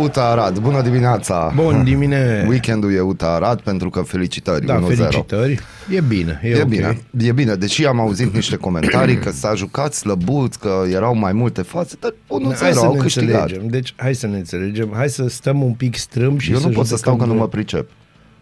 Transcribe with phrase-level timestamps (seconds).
[0.00, 1.52] Uta Arad, bună dimineața!
[1.54, 2.44] Bun dimine.
[2.48, 4.84] Weekendul e Uta Arad pentru că felicitări, Da, 1-0.
[4.94, 5.58] felicitări.
[5.94, 6.68] E bine, e, E ok.
[6.68, 11.32] bine, e bine, deși am auzit niște comentarii că s-a jucat slăbuț, că erau mai
[11.32, 13.40] multe fațe, dar 1-0 Hai să au ne câștigat.
[13.42, 13.68] înțelegem.
[13.70, 14.90] Deci, hai să ne înțelegem.
[14.94, 17.36] Hai să stăm un pic strâm și Eu să nu pot să stau că judecăm
[17.38, 17.66] nu mă drept.
[17.66, 17.88] pricep.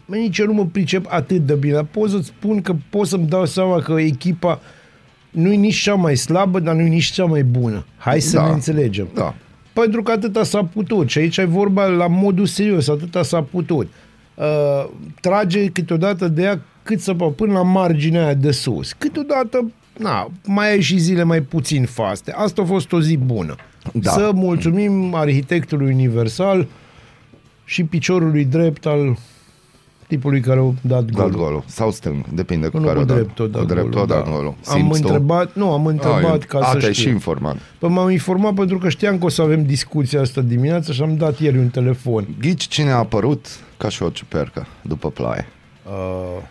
[0.05, 1.87] Mă, nici eu nu mă pricep atât de bine.
[1.91, 4.59] Pot să-ți spun că pot să-mi dau seama că echipa
[5.29, 7.85] nu e nici cea mai slabă, dar nu e nici cea mai bună.
[7.97, 8.45] Hai să Da.
[8.45, 9.07] ne înțelegem.
[9.13, 9.35] Da.
[9.79, 11.09] Pentru că atâta s-a putut.
[11.09, 13.87] Și aici e vorba la modul serios, atâta s-a putut.
[14.35, 14.89] Uh,
[15.21, 18.93] trage câteodată de ea cât să poată, până la marginea aia de sus.
[18.93, 22.31] Câteodată, na, mai ai și zile mai puțin faste.
[22.31, 23.55] Asta a fost o zi bună.
[23.93, 24.11] Da.
[24.11, 26.67] Să mulțumim arhitectului universal
[27.65, 29.17] și piciorului drept al
[30.09, 31.31] tipului care a dat Dat golul.
[31.37, 31.63] golul.
[31.65, 33.15] Sau stâng, depinde cu Nu care cu o dat.
[33.15, 34.55] drept, tot Cu drept, tot dat golul.
[34.67, 35.07] Am Simți tu?
[35.07, 37.05] întrebat, nu, am întrebat Ah, ca a, să te-ai știu.
[37.07, 37.55] și informat.
[37.79, 41.15] Păi m-am informat pentru că știam că o să avem discuția asta dimineața și am
[41.17, 42.27] dat ieri un telefon.
[42.39, 43.45] Ghici cine a apărut
[43.77, 45.47] ca și o ciupercă după ploaie?
[45.85, 46.41] Uh,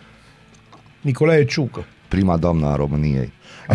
[1.01, 1.85] Nicolae Ciucă.
[2.09, 3.33] Prima doamnă a României.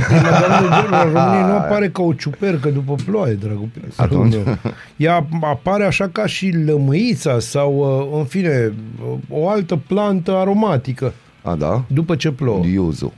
[0.08, 4.34] Prima doamnă de la România nu apare ca o ciupercă după ploaie, dragul Atunci?
[4.46, 4.58] meu.
[4.96, 7.74] Ea apare așa ca și lămâița sau,
[8.12, 8.74] uh, în fine,
[9.12, 11.84] uh, o altă plantă aromatică A, da?
[11.88, 12.66] după ce plouă.
[12.66, 13.14] Iuzu.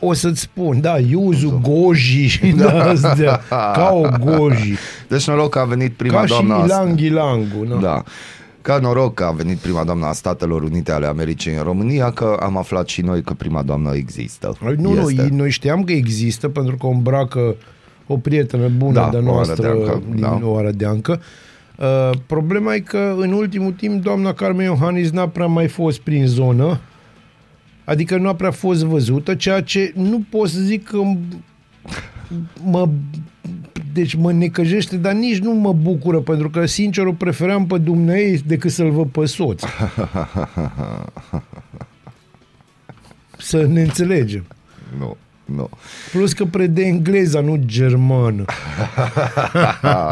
[0.00, 2.82] O să-ți spun, da, iuzu, goji și da.
[2.84, 4.74] astea, ca o goji.
[5.08, 7.64] Deci noroc că a venit prima Ca și doamnă a- ilang ilangu.
[7.68, 7.76] Da.
[7.76, 8.02] Da.
[8.68, 12.36] Ca noroc că a venit prima doamnă a Statelor Unite ale Americii în România, că
[12.40, 14.56] am aflat și noi că prima doamnă există.
[14.64, 15.28] Păi Nu, nu, Este.
[15.32, 17.54] noi știam că există pentru că o îmbracă
[18.06, 20.40] o prietenă bună Da, de o noastră arădeancă, din da.
[20.42, 21.20] o arădeancă.
[21.76, 26.26] Uh, problema e că în ultimul timp doamna Carmen Iohannis n-a prea mai fost prin
[26.26, 26.80] zonă,
[27.84, 31.36] adică nu a prea fost văzută, ceea ce nu pot să zic că m-
[32.64, 32.88] mă
[33.92, 38.42] deci mă necăjește, dar nici nu mă bucură, pentru că, sincer, o preferam pe dumnei
[38.46, 39.62] decât să-l văd pe soț.
[43.38, 44.44] Să ne înțelegem.
[44.98, 45.68] Nu, nu.
[46.12, 48.44] Plus că prede engleza, nu germană.
[49.82, 50.08] ah,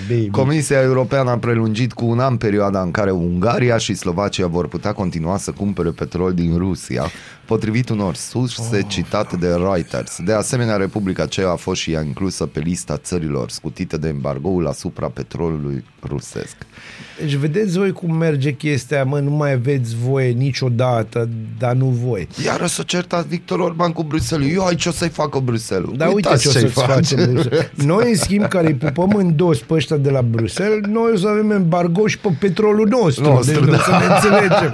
[0.08, 0.28] baby.
[0.30, 4.92] Comisia Europeană a prelungit cu un an perioada în care Ungaria și Slovacia vor putea
[4.92, 7.04] continua să cumpere petrol din Rusia,
[7.46, 8.84] potrivit unor surse Oh.
[8.88, 10.18] citate de Reuters.
[10.24, 14.66] De asemenea, Republica Ceea a fost și ea inclusă pe lista țărilor scutite de embargoul
[14.66, 16.56] asupra petrolului rusesc.
[17.20, 21.28] Deci vedeți voi cum merge chestia, aia, mă, nu mai aveți voie niciodată,
[21.58, 22.28] dar nu voi.
[22.44, 24.52] Iar o să certați Victor Orban cu Bruxelles.
[24.54, 25.90] Eu aici o să-i facă Bruxelles.
[25.96, 27.32] Dar uite ce o ce-i să-ți facem.
[27.32, 27.66] Bruxelles.
[27.86, 31.16] Noi, în schimb, care îi pupăm în dos pe ăștia de la Bruxelles, noi o
[31.16, 33.24] să avem embargo și pe petrolul nostru.
[33.24, 33.78] Nostru, deci, da.
[33.78, 34.72] să ne înțelegem.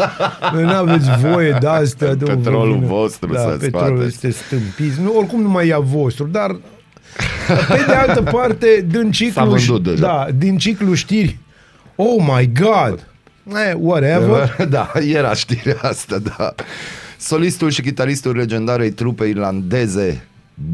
[0.53, 2.15] Noi nu aveți voie de astea.
[2.21, 2.25] de
[2.61, 3.01] Petrolul vină.
[3.01, 4.27] vostru da, să petrolul scoateți.
[4.27, 4.93] este stâmpit.
[4.93, 6.57] Nu, oricum nu mai e a vostru, dar
[7.69, 10.01] pe de altă parte, din ciclu, vândut deja.
[10.01, 11.39] da, din ciclu știri,
[11.97, 13.07] oh my God,
[13.47, 16.55] eh, whatever, da, era știrea asta, da.
[17.19, 20.25] Solistul și chitaristul legendarei trupe irlandeze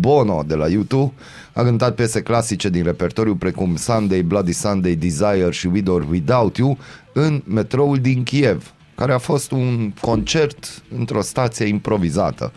[0.00, 1.12] Bono de la YouTube
[1.53, 6.56] a cântat piese clasice din repertoriu precum Sunday, Bloody Sunday, Desire și With or Without
[6.56, 6.78] You
[7.12, 12.53] în metroul din Kiev, care a fost un concert într-o stație improvizată.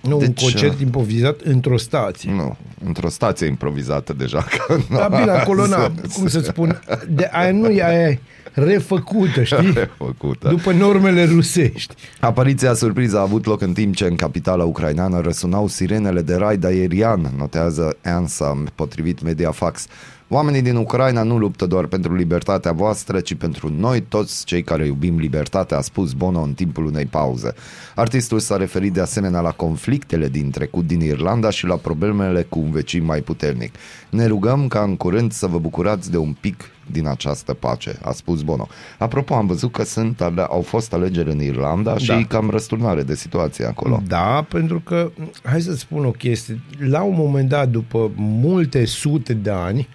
[0.00, 2.32] nu Deci, un concert improvizat într-o stație.
[2.32, 4.42] Nu, într-o stație improvizată deja.
[4.42, 8.20] Că Da, bine, acolo, na, cum să spun, de aia nu e aia e
[8.54, 9.74] refăcută, știi?
[9.96, 10.48] Făcută.
[10.48, 11.94] După normele rusești.
[12.20, 16.64] Apariția surpriză a avut loc în timp ce în capitala ucraineană răsunau sirenele de raid
[16.64, 19.86] aerian, notează ANSA, potrivit Mediafax.
[20.34, 24.86] Oamenii din Ucraina nu luptă doar pentru libertatea voastră, ci pentru noi toți cei care
[24.86, 27.54] iubim libertatea, a spus Bono în timpul unei pauze.
[27.94, 32.58] Artistul s-a referit de asemenea la conflictele din trecut din Irlanda și la problemele cu
[32.58, 33.74] un vecin mai puternic.
[34.10, 38.12] Ne rugăm ca în curând să vă bucurați de un pic din această pace, a
[38.12, 38.68] spus Bono.
[38.98, 42.24] Apropo, am văzut că sunt, ale- au fost alegeri în Irlanda și Da.
[42.28, 44.02] cam răsturnare de situație acolo.
[44.06, 45.10] Da, pentru că,
[45.42, 49.88] hai să spun o chestie, la un moment dat, după multe sute de ani,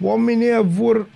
[0.00, 1.06] oamenii ăia vor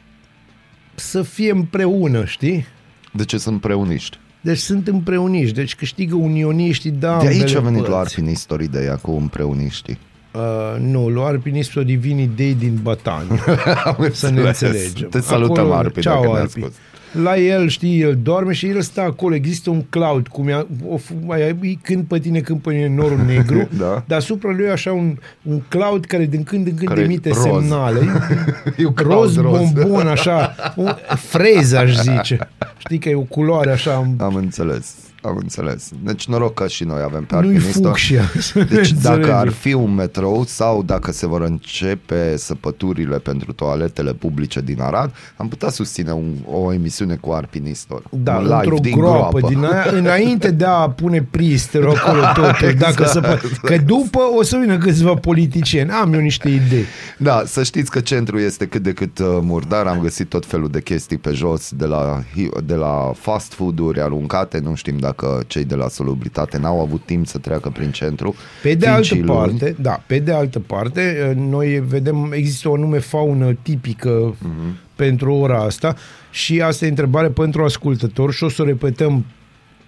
[0.94, 2.66] să fie împreună, știi?
[3.12, 4.18] De ce sunt preuniști?
[4.40, 8.14] Deci sunt împreuniști, deci câștigă unioniștii da De aici a ambele venit la părți.
[8.18, 9.98] Arpin istoria ideea cu împreuniștii.
[10.32, 13.44] Uh, nu, lui Arpin este o divini dei din Batania.
[13.84, 14.60] Am să ne înțeles.
[14.60, 15.08] înțelegem.
[15.08, 16.72] Te salutăm, Acolo- Arpin, Ceau, dacă ne-a Arpin.
[17.10, 17.22] Spus.
[17.22, 19.34] La el, știi, el doarme și el stă acolo.
[19.34, 22.88] Există un cloud, cum e, o, f- mai ai- când pe tine, când pe tine
[22.88, 23.68] norul negru.
[23.78, 24.04] Da.
[24.06, 27.28] Deasupra lui e așa un, un cloud care din când în când Care e emite
[27.28, 27.42] roz.
[27.42, 28.00] semnale.
[28.76, 29.70] E un roz, cloud roz.
[29.72, 32.38] bombon, așa, un, freză, aș zice.
[32.78, 34.94] Știi că e o culoare așa, Am înțeles.
[35.22, 35.90] Am înțeles.
[36.04, 37.88] Deci noroc că și noi avem pe nu-i alpinistă.
[37.88, 38.22] fucsia.
[38.38, 39.34] să ne Deci dacă înțelegem.
[39.36, 45.14] ar fi un metrou sau dacă se vor începe săpăturile pentru toaletele publice din Arad,
[45.36, 48.02] am putea susține un, o emisiune cu alpinistor.
[48.10, 49.48] Da, un live într-o din groapă, groapă.
[49.48, 53.46] din aia, înainte de a pune pristerul acolo totul, Exact, dacă se poate.
[53.62, 55.90] Că după o să vină câțiva politicieni.
[55.90, 56.84] Am eu niște idei.
[57.18, 60.68] Da, să știți că centrul este cât de cât uh, murdar, am găsit tot felul
[60.68, 65.08] de chestii pe jos, de la, hi- de la fast food-uri aruncate, nu știm dacă
[65.46, 68.34] cei de la solubritate n-au avut timp să treacă prin centru.
[68.62, 69.26] Pe de fiind altă și luni.
[69.38, 74.76] parte, da, pe de altă parte, noi vedem, există o anume faună tipică Mhm.
[74.96, 75.94] pentru ora asta
[76.30, 79.24] și asta e întrebare pentru ascultător și o să o repetăm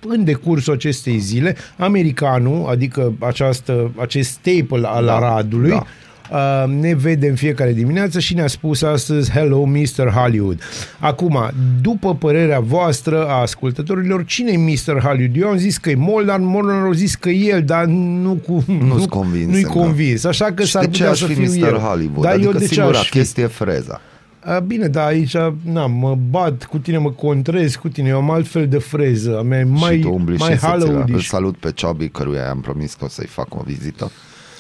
[0.09, 5.85] în decursul acestei zile, americanul, adică această, acest staple al Da, Aradului, da.
[6.33, 10.09] Uh, ne vede în fiecare dimineață și ne-a spus astăzi Hello Mr.
[10.15, 10.61] Hollywood.
[10.99, 11.39] Acum,
[11.81, 15.01] după părerea voastră a ascultătorilor, cine e Mr.
[15.03, 15.37] Hollywood?
[15.37, 18.65] Eu am zis că e Molnar, Molnar a zis că e el, dar nu cu,
[18.89, 19.69] Nu-s convins, Nu-i da.
[19.69, 21.69] convins, așa că Și s-ar de ce putea aș să fi fiu Mr.
[21.73, 21.79] eu.
[21.79, 22.23] Hollywood?
[22.23, 23.19] Dar adică eu de ce singura aș fi?
[23.19, 24.01] chestie e freza.
[24.45, 28.31] A, bine, da, aici, na, mă bat cu tine, mă contrez cu tine, eu am
[28.31, 31.27] altfel de freză, a mea e mai, și tu umbli mai și să Îl Hollywoodish.
[31.27, 34.11] salut pe Ciobi, căruia am promis că o să-i fac o vizită.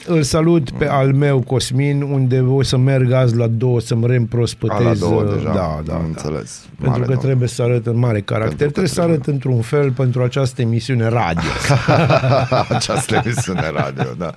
[0.07, 4.77] Îl salut pe al meu, Cosmin, unde o să merg azi la două să-mi reîmprospătez.
[4.79, 6.01] A, la două uh, deja, Da, am da, da.
[6.07, 6.61] înțeles.
[6.81, 7.21] Pentru Mare că domn.
[7.21, 8.57] trebuie să arăt în mare caracter.
[8.57, 9.15] Pentru că Trebuie să trebuie.
[9.17, 11.51] arăt într-un fel pentru această emisiune radio.
[12.77, 14.35] Această emisiune radio, da.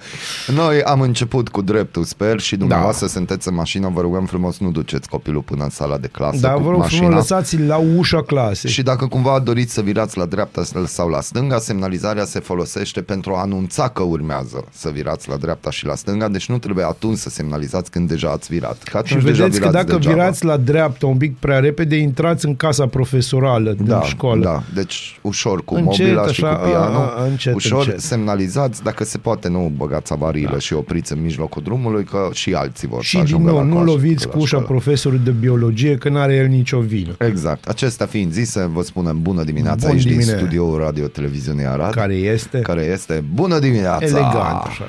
[0.54, 3.12] Noi am început cu dreptul, sper, și dumneavoastră da.
[3.12, 6.54] sunteți în mașină, vă rugăm frumos, nu duceți copilul până în sala de clasă Dar
[6.54, 7.02] cu vă rog mașina.
[7.06, 8.70] frumos, lăsați-l la ușa clasei.
[8.72, 13.34] Și dacă cumva doriți să virați la dreapta sau la stânga, semnalizarea se folosește pentru
[13.34, 17.18] a anunța că urmează să virați la dreapta și la stânga, deci nu trebuie atunci
[17.18, 18.84] să semnalizați când deja ați virat.
[18.84, 20.16] Că atunci Și deja vedeți că virați dacă degeaba.
[20.22, 24.44] virați la dreapta un pic prea repede, intrați în casa profesorală din da, școală.
[24.44, 28.00] Da, deci ușor cu Încet, mobila și așa, cu pianul, a, a, încet, ușor încet.
[28.00, 30.60] semnalizați, dacă se poate nu băgați avariile da.
[30.60, 33.64] și opriți în mijlocul drumului, că și alții vor Și să din ajungă nou, la
[33.66, 34.66] nu coașă, loviți la cu ușa școală.
[34.66, 37.16] profesorului de biologie, că n-are el nicio vină.
[37.20, 37.68] Exact.
[37.68, 40.24] Acestea fiind zise, vă spunem bună dimineața Bun aici dimine.
[40.24, 41.94] din studioul Radio Televiziunii Arad.
[41.94, 44.06] Care este care este bună dimineața!
[44.06, 44.84] elegant, așa.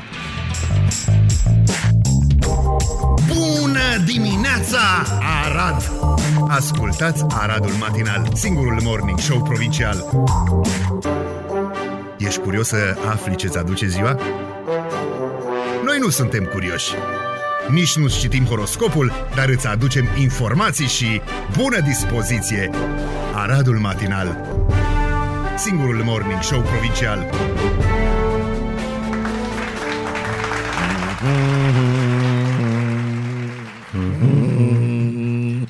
[3.27, 4.79] Bună dimineața,
[5.45, 5.93] Arad!
[6.49, 10.05] Ascultați Aradul Matinal, singurul morning show provincial.
[12.19, 14.19] Ești curios să afli ce-ți aduce ziua?
[15.85, 16.93] Noi nu suntem curioși.
[17.69, 21.21] Nici nu citim horoscopul, dar îți aducem informații și
[21.57, 22.71] bună dispoziție.
[23.35, 24.59] Aradul Matinal,
[25.57, 27.27] singurul morning show provincial.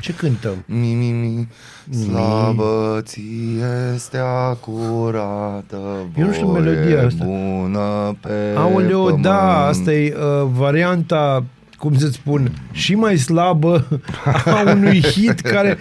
[0.00, 0.64] Ce cântăm?
[0.66, 1.48] Mi, mi, mi,
[2.04, 3.22] slabă ți
[3.94, 4.18] este
[4.60, 5.78] curată
[6.18, 7.24] Eu nu știu voie melodia asta.
[7.24, 9.22] bună pe Aoleo, pământ.
[9.22, 11.44] da, asta e uh, varianta
[11.78, 13.86] cum să spun, și mai slabă
[14.44, 15.78] a unui hit care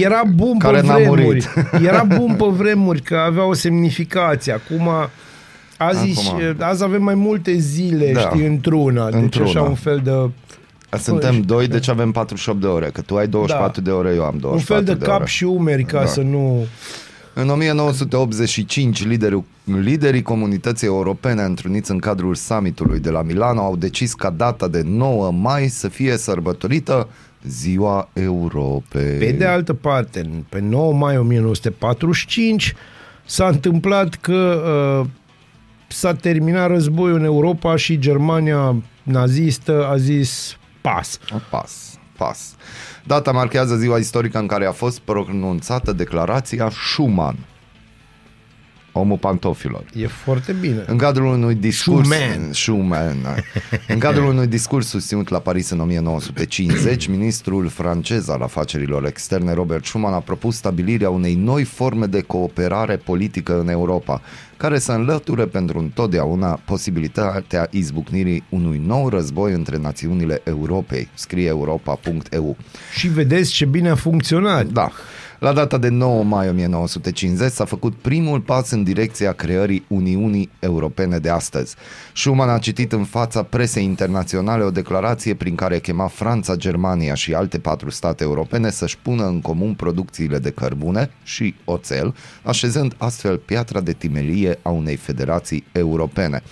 [0.00, 1.22] era bun Care pe n-a vremuri.
[1.22, 1.48] murit.
[1.84, 4.52] Era bun pe vremuri, că avea o semnificație.
[4.52, 4.88] Acum,
[5.78, 6.56] azi, Acum.
[6.58, 8.20] azi avem mai multe zile, Da.
[8.20, 9.10] știi, într-una.
[9.10, 9.48] Deci Într-una.
[9.48, 10.10] așa un fel de...
[10.98, 13.90] Suntem doi, deci avem 48 de ore, că tu ai 24 Da.
[13.90, 15.10] de ore, eu am 24 Un fel de, ore.
[15.18, 16.06] cap și umeri ca Da.
[16.06, 16.66] să nu...
[17.34, 24.14] În 1985, liderul, liderii comunității europene întruniți în cadrul summitului de la Milano au decis
[24.14, 27.08] ca data de 9 mai să fie sărbătorită
[27.48, 29.16] Ziua Europei.
[29.18, 32.74] Pe de altă parte, pe 9 mai 1945
[33.24, 34.62] s-a întâmplat că
[35.02, 35.06] uh,
[35.88, 41.18] s-a terminat războiul în Europa și Germania nazistă a zis pas.
[41.50, 41.98] Pas.
[42.16, 42.54] Pas.
[43.04, 47.36] Data marchează ziua istorică în care a fost pronunțată declarația Schuman.
[48.98, 49.84] Omul pantofilor.
[49.94, 50.84] E foarte bine.
[50.86, 52.52] În cadrul unui discurs Schumann.
[52.52, 53.26] Schumann.
[53.88, 59.84] În cadrul unui discurs susținut la Paris în 1950, ministrul francez al afacerilor externe Robert
[59.84, 64.22] Schuman a propus stabilirea unei noi forme de cooperare politică în Europa,
[64.56, 72.56] care să înlăture pentru întotdeauna posibilitatea izbucnirii unui nou război între națiunile Europei, scrie europa.eu.
[72.94, 74.66] Și vedeți ce bine a funcționat.
[74.66, 74.90] Da.
[75.38, 81.18] La data de 9 mai 1950 s-a făcut primul pas în direcția creării Uniunii Europene
[81.18, 81.74] de astăzi.
[82.14, 87.34] Schuman a citit în fața presei internaționale o declarație prin care chema Franța, Germania și
[87.34, 93.36] alte patru state europene să-și pună în comun producțiile de cărbune și oțel, așezând astfel
[93.36, 96.42] piatra de timelie a unei federații europene.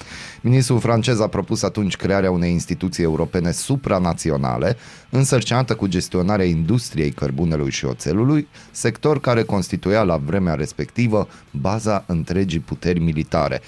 [0.40, 4.76] Ministrul francez a propus atunci crearea unei instituții europene supranaționale,
[5.10, 12.58] însărcinată cu gestionarea industriei cărbunelui și oțelului, sector care constituia la vremea respectivă baza întregii
[12.58, 13.60] puteri militare.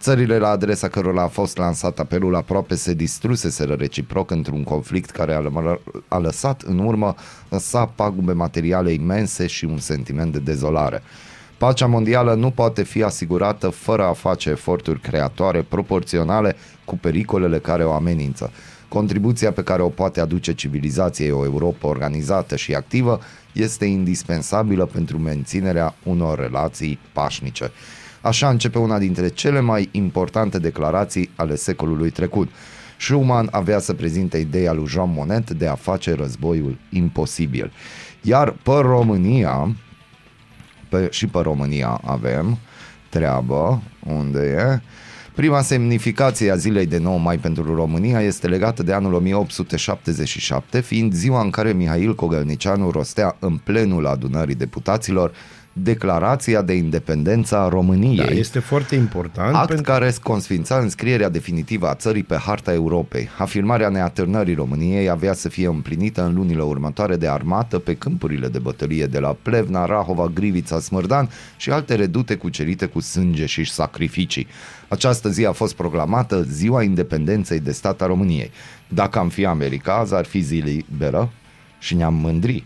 [0.00, 5.34] Țările la adresa cărora a fost lansat apelul aproape se distruseseră reciproc într-un conflict care
[5.34, 7.14] a, lămă- a lăsat în urmă
[7.58, 11.02] sa pagube materiale imense și un sentiment de dezolare.
[11.58, 17.84] Pacea mondială nu poate fi asigurată fără a face eforturi creatoare proporționale cu pericolele care
[17.84, 18.50] o amenință.
[18.88, 23.20] Contribuția pe care o poate aduce civilizației o Europa organizată și activă
[23.52, 27.70] este indispensabilă pentru menținerea unor relații pașnice.
[28.20, 32.48] Așa începe una dintre cele mai importante declarații ale secolului trecut.
[32.98, 37.72] Schumann avea să prezinte ideea lui Jean Monnet de a face războiul imposibil.
[38.22, 39.76] Iar pe România,
[40.88, 42.58] pe, și pe România avem
[43.08, 44.80] treabă, unde e?
[45.36, 51.12] Prima semnificație a zilei de 9 mai pentru România este legată de anul 1877, fiind
[51.12, 55.32] ziua în care Mihail Cogălnicianu rostea în plenul adunării deputaților
[55.82, 58.16] declarația de independență a României.
[58.16, 59.54] Da, este foarte important.
[59.54, 63.28] Act pentru- care consfința înscrierea definitivă a țării pe harta Europei.
[63.38, 68.58] Afirmarea neatârnării României avea să fie împlinită în lunile următoare de armată pe câmpurile de
[68.58, 74.46] bătălie de la Plevna, Rahova, Grivița, Smărdan și alte redute cucerite cu sânge și sacrificii.
[74.88, 78.50] Această zi a fost proclamată Ziua Independenței de stat a României.
[78.88, 81.32] Dacă am fi America, azi ar fi zi liberă
[81.78, 82.64] și ne-am mândri.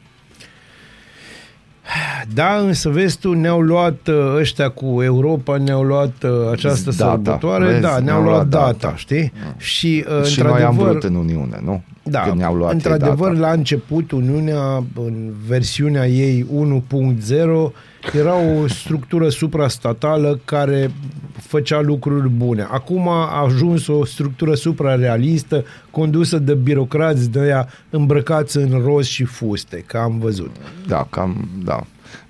[2.35, 7.11] Da, însă vezi tu, ne-au luat uh, ăștia cu Europa, ne-au luat uh, această Data,
[7.11, 7.81] sărbătoare, vezi?
[7.81, 9.33] da, ne-au luat data, știi?
[9.57, 11.83] Și, uh, și noi am într-adevăr, vrut în Uniune, nu?
[12.03, 13.41] Da, Când ne-au luat ei într-adevăr, data.
[13.47, 17.73] la început, Uniunea, în versiunea ei 1.0,
[18.19, 20.91] era o structură suprastatală care
[21.39, 22.67] făcea lucruri bune.
[22.71, 29.25] Acum a ajuns o structură suprarealistă, condusă de birocrați de aia îmbrăcați în roz și
[29.25, 30.51] fuste, că am văzut.
[30.87, 31.81] Da, cam, da.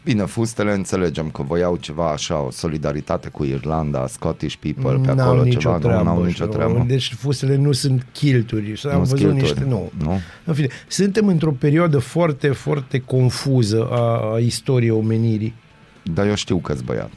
[0.04, 5.26] Bine, fustele înțelegem că voiau ceva așa, o solidaritate cu Irlanda, Scottish people pe N-au
[5.28, 6.02] acolo, nicio ceva, treabă.
[6.02, 6.84] nu au nicio și- treabă.
[6.86, 8.80] Deci fustele nu sunt chilturi.
[8.84, 9.64] Am Nu-s văzut chilturi, niște...
[9.64, 9.90] Nu.
[10.02, 10.20] nu?
[10.44, 15.54] În fine, suntem într-o perioadă foarte, foarte confuză a, a istoriei omenirii.
[16.02, 17.10] Dar eu știu că-s băiat.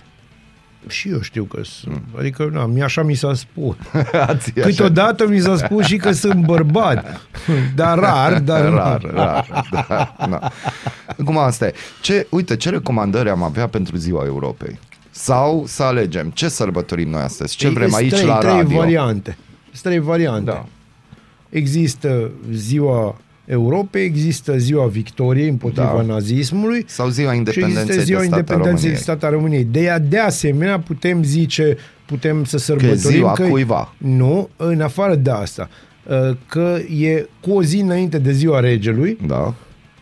[0.87, 2.01] Și eu știu că sunt.
[2.17, 3.75] Adică, na, mi așa mi s-a spus.
[4.27, 7.21] Ați așa- Câteodată mi s-a spus și că sunt bărbat.
[7.75, 10.51] Dar rar, dar Rar, rar, da, da.
[11.19, 11.73] Acum asta e.
[12.01, 14.79] Ce, uite, ce recomandări am avea pentru ziua Europei?
[15.11, 17.55] Sau să alegem ce sărbătorim noi astăzi?
[17.55, 18.77] Ce Ei, vrem sunt aici trei, la trei radio?
[18.77, 19.37] variante.
[19.71, 20.51] Sunt trei variante.
[20.51, 20.65] Da.
[21.49, 26.13] Există ziua Europei, există ziua victoriei împotriva Da.
[26.13, 29.01] nazismului Sau ziua și independenței există ziua de stat a independenței de României.
[29.01, 29.63] stat a României.
[29.71, 33.93] De, ea, de asemenea, putem zice, putem să Că e sărbătorim ziua că cuiva.
[33.97, 35.69] Nu, în afară de asta,
[36.03, 39.53] uh, că e cu o zi înainte de ziua regelui Da,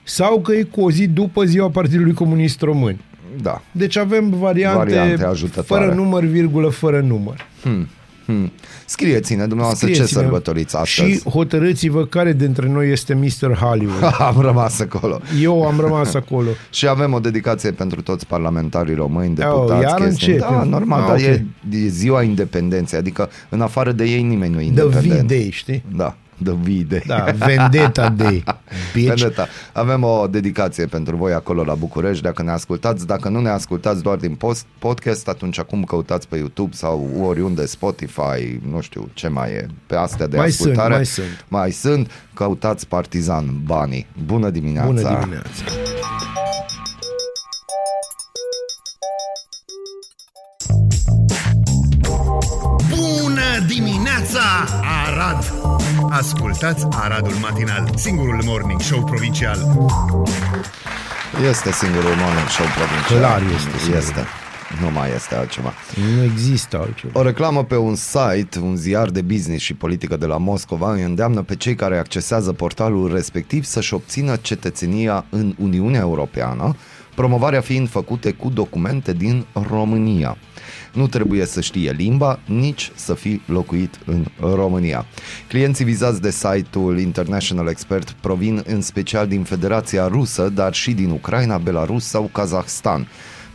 [0.03, 2.99] sau că e cu o zi după ziua Partidului Comunist Român.
[3.41, 3.61] da.
[3.71, 5.83] Deci avem variante, Variante ajutătoare.
[5.83, 7.45] fără număr, virgulă, fără număr.
[7.61, 7.87] Hmm.
[8.25, 8.51] Hmm.
[8.91, 11.09] Scrieți-ne dumneavoastră ce Scrieți-ne sărbătoriți astăzi.
[11.11, 13.53] Și hotărâți-vă care dintre noi este Mr.
[13.55, 14.15] Hollywood.
[14.29, 15.19] Am rămas acolo.
[15.41, 16.49] Eu am rămas acolo.
[16.69, 19.81] Și avem o dedicație pentru toți parlamentarii români, Oh, deputați.
[19.83, 20.27] iar chestii.
[20.33, 20.51] începe.
[20.51, 21.21] Da, normal, Ah, dar ok.
[21.21, 21.45] e,
[21.83, 25.21] e ziua independenței, adică în afară de ei nimeni nu e The independent.
[25.21, 25.83] V-Day, știi?
[25.95, 27.03] Da, The V-Day.
[27.07, 28.43] Da, Vendetta Day.
[28.93, 29.07] Bitch.
[29.07, 29.47] Vendetta.
[29.73, 33.07] Avem o dedicație pentru voi acolo la București, dacă ne ascultați.
[33.07, 37.65] Dacă nu ne ascultați doar din post, podcast, atunci acum căutați pe YouTube sau oriunde,
[37.65, 40.95] Spotify, nu știu ce mai e, pe astea de Mai sunt, ascultare.
[40.95, 41.45] mai sunt.
[41.47, 44.07] Mai sunt, căutați Partizan Banii.
[44.25, 44.87] Bună dimineața!
[44.91, 45.63] Bună dimineața.
[52.89, 54.41] Bună dimineața,
[55.07, 55.60] Arad!
[56.11, 59.57] Ascultați Aradul Matinal, singurul morning show provincial.
[61.49, 63.19] Este singurul morning show provincial.
[63.19, 63.97] Clar este singurul.
[63.97, 64.25] Este.
[64.81, 65.73] Nu mai este altceva.
[66.15, 67.19] Nu există altceva.
[67.19, 71.03] O reclamă pe un site, un ziar de business și politică de la Moscova, îi
[71.03, 76.75] îndeamnă pe cei care accesează portalul respectiv să-și obțină cetățenia în Uniunea Europeană,
[77.15, 80.37] promovarea fiind făcute cu documente din România.
[80.93, 85.05] Nu trebuie să știe limba, nici să fi locuit în România.
[85.47, 91.09] Clienții vizați de site-ul International Expert provin în special din Federația Rusă, dar și din
[91.09, 93.07] Ucraina, Belarus sau Kazahstan.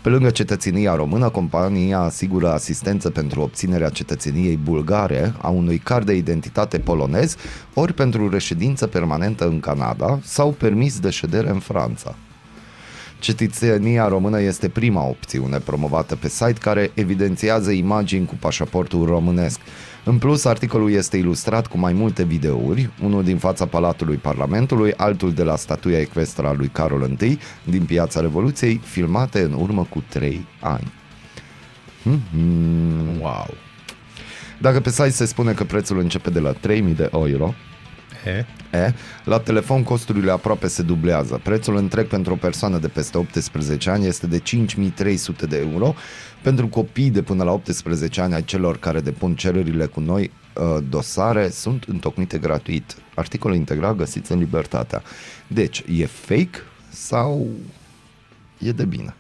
[0.03, 6.15] Pe lângă cetățenia română, compania asigură asistență pentru obținerea cetățeniei bulgare a unui card de
[6.15, 7.37] identitate polonez,
[7.75, 12.15] ori pentru reședință permanentă în Canada sau permis de ședere în Franța.
[13.19, 19.61] Cetățenia română este prima opțiune promovată pe site care evidențiază imagini cu pașaportul românesc.
[20.05, 25.33] În plus, articolul este ilustrat cu mai multe videouri, unul din fața Palatului Parlamentului, altul
[25.33, 30.05] de la statuia ecvestră a lui Carol I din Piața Revoluției, filmate în urmă cu
[30.09, 30.93] 3 ani.
[32.03, 33.21] Mhm.
[33.21, 33.55] Wow.
[34.61, 37.55] Dacă pe site se spune că prețul începe de la 3000 de euro,
[38.27, 38.45] E?
[38.73, 38.93] E,
[39.25, 41.41] la telefon costurile aproape se dublează.
[41.43, 45.95] Prețul întreg pentru o persoană de peste 18 ani este de 5300 de euro.
[46.43, 50.85] Pentru copii de până la 18 ani ai celor care depun cererile cu noi uh,
[50.89, 52.97] dosare sunt întocmite gratuit.
[53.15, 55.03] Articolul integral găsiți în Libertatea.
[55.47, 56.59] Deci, e fake
[56.91, 57.47] sau
[58.59, 59.15] e de bine?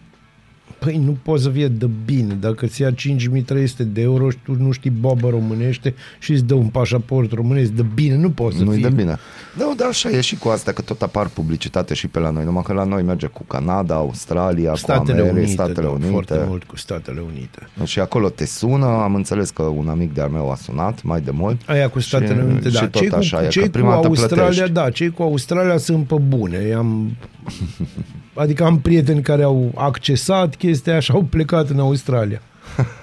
[0.86, 2.34] Păi nu poți să fie de bine.
[2.34, 6.54] Dacă îți ia 5300 de euro și tu nu știi babă românește și îți dă
[6.54, 8.82] un pașaport românesc de bine, nu poți să Nu-i fii.
[8.82, 9.18] de bine.
[9.58, 12.44] Da, da, așa e și cu asta, că tot apar publicitate și pe la noi,
[12.44, 16.10] numai că la noi merge cu Canada, Australia, Statele cu America, Unite, Statele da, Unite.
[16.10, 17.68] foarte mult cu Statele Unite.
[17.84, 21.30] Și acolo te sună, am înțeles că un amic de-al meu a sunat mai de
[21.30, 21.60] mult.
[21.66, 22.78] Aia cu Statele și, Unite, da.
[22.78, 24.72] Și tot cei cu, așa e, cei că cu prima dată Australia, plătești.
[24.72, 26.72] da, cei cu Australia sunt pe bune.
[26.76, 27.16] Am,
[28.36, 32.40] adică am prieteni care au accesat chestia aia și au plecat în Australia.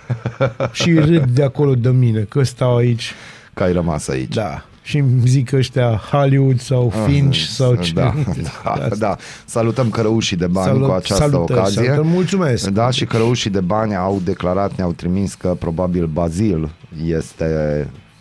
[0.71, 3.13] și râd de acolo de mine, că stau aici.
[3.53, 4.33] Că ai rămas aici.
[4.33, 4.65] Da.
[4.81, 7.93] Și îmi zic ăștia Hollywood sau Finch sau ce.
[7.93, 8.13] Da,
[8.63, 9.15] da, da.
[9.45, 11.83] Salutăm cărăușii de bani Salut- cu această salutări, ocazie.
[11.83, 12.67] salutări, mulțumesc.
[12.69, 16.69] Da, și cărăușii de bani au declarat, ne-au trimis că probabil Bazil
[17.05, 17.47] este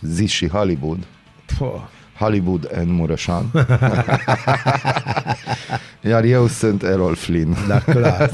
[0.00, 0.98] zis și Hollywood.
[1.58, 1.70] Pă,
[2.22, 3.44] Hollywood and Mureșan.
[6.00, 7.56] Iar eu sunt Errol Flynn.
[7.68, 8.30] da, clar.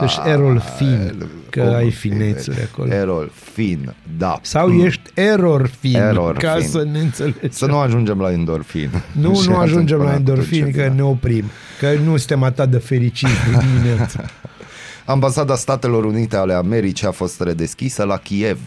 [0.00, 2.92] Deci Errol Fin, că Cum ai fi, finețuri acolo.
[2.92, 4.38] Errol Fin, da.
[4.42, 6.68] Sau ești error fin, Error ca fin.
[6.68, 7.50] să ne înțelegem.
[7.50, 8.90] Să nu ajungem la endorfin.
[9.12, 10.94] Nu, Și nu atunci ajungem până la cu tot endorfini, ce că vine.
[10.94, 11.44] ne oprim.
[11.78, 14.24] Că nu suntem atât de fericiți de dimineață.
[15.04, 18.58] Ambasada Statelor Unite ale Americii a fost redeschisă la Kiev.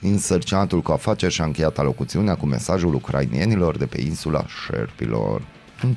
[0.00, 5.42] Însărcinatul cu afaceri și-a încheiat alocuțiunea cu mesajul ucrainienilor de pe insula Șerpilor.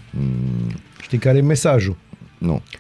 [0.10, 1.96] Mm, Știi care e mesajul?
[2.38, 2.62] nu.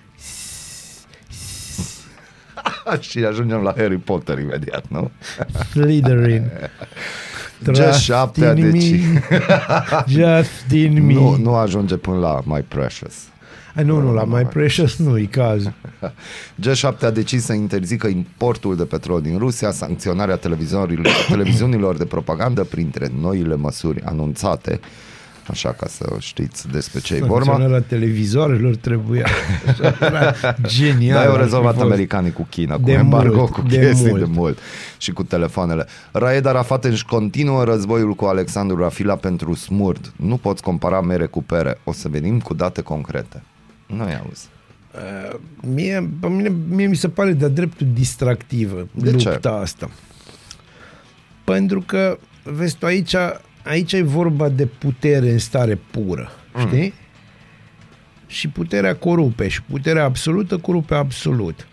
[2.99, 5.11] și ajungem la Harry Potter imediat, nu?
[5.71, 6.51] Slytherin.
[7.71, 9.03] G7 a Trust in decis.
[9.03, 9.21] me.
[10.07, 11.13] Just in me.
[11.13, 13.13] Nu, nu ajunge până la My Precious.
[13.75, 15.73] Ai, nu, nu, la My Precious nu e cazul.
[16.67, 22.63] G7 a decis să interzică importul de petrol din Rusia, sancționarea televizorilor, televiziunilor de propagandă
[22.63, 24.79] printre noile măsuri anunțate.
[25.47, 27.43] Așa ca să știți despre ce e vorba.
[27.43, 29.25] Sancționarea televizoarelor trebuia.
[29.67, 30.33] Așa Era
[30.67, 31.13] genial.
[31.17, 31.85] Da, au ar fi rezolvat fost.
[31.85, 34.19] americanii cu China, cu De embargo, mult, cu de chestii mult.
[34.23, 34.59] de mult
[34.97, 35.85] și cu telefoanele.
[36.11, 40.13] Raed Arafat își continuă războiul cu Alexandru Rafila pentru smurt.
[40.15, 41.77] Nu poți compara mere cu pere.
[41.83, 43.43] O să venim cu date concrete.
[43.95, 44.47] Nu-i auzi.
[45.61, 49.47] Mie, pe mine, mie mi se pare de-a dreptul distractivă De lupta ce?
[49.47, 49.89] asta.
[51.43, 53.15] Pentru că, vezi tu, aici,
[53.63, 56.67] aici e vorba de putere în stare pură, mm.
[56.67, 56.93] știi?
[58.27, 61.67] Și puterea corupe și puterea absolută corupe absolut.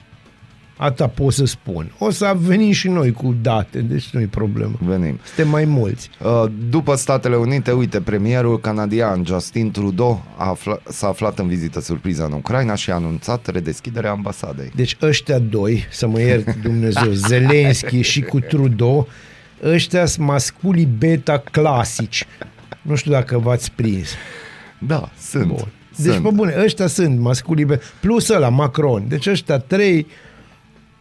[0.81, 1.93] Asta pot să spun.
[1.99, 4.79] O să venim și noi cu date, deci nu-i problemă.
[4.81, 5.19] Venim.
[5.25, 6.11] Suntem mai mulți.
[6.25, 11.81] Uh, După Statele Unite, uite, premierul canadian Justin Trudeau a afla- s-a aflat în vizită
[11.81, 14.73] surpriză în Ucraina și a anunțat redeschiderea ambasadei.
[14.75, 19.09] Deci ăștia doi, să mă iert Dumnezeu, Zelenski și cu Trudeau,
[19.65, 22.27] ăștia sunt masculii beta clasici.
[22.83, 24.09] Nu știu dacă v-ați prins.
[24.79, 25.47] Da, sunt.
[25.47, 25.69] Bun.
[25.97, 26.23] Deci, sunt.
[26.25, 27.83] pe bune, ăștia sunt masculii beta.
[28.01, 29.05] Plus ăla, Macron.
[29.09, 30.07] Deci ăștia trei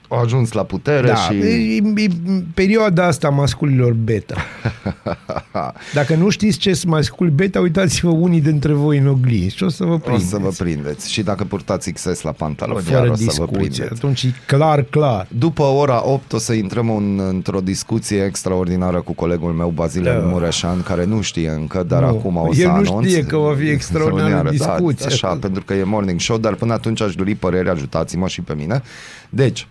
[0.07, 1.33] au ajuns la putere Da, și...
[1.33, 2.09] e, e,
[2.53, 4.35] perioada asta masculilor beta.
[5.93, 9.69] Dacă nu știți ce sunt masculi beta, uitați-vă unii dintre voi în oglinzi și o
[9.69, 10.29] să vă O prindeți.
[10.29, 11.11] să vă prindeți.
[11.11, 13.57] Și dacă purtați XS la pantaloni, Fără iar o să vă discuție.
[13.57, 13.91] prindeți.
[13.93, 15.27] Atunci e clar, clar.
[15.37, 20.17] După ora 8 o să intrăm în, într-o discuție extraordinară cu colegul meu Bazile Da.
[20.27, 22.07] Mureșan, care nu știe încă, dar Nu.
[22.07, 23.07] acum o El să nu anunț.
[23.07, 25.05] știe că va fi extraordinară discuție.
[25.07, 28.41] Da, așa, pentru că e morning show, dar până atunci aș dori păreri, ajutați-mă și
[28.41, 28.81] pe mine.
[29.29, 29.67] Deci,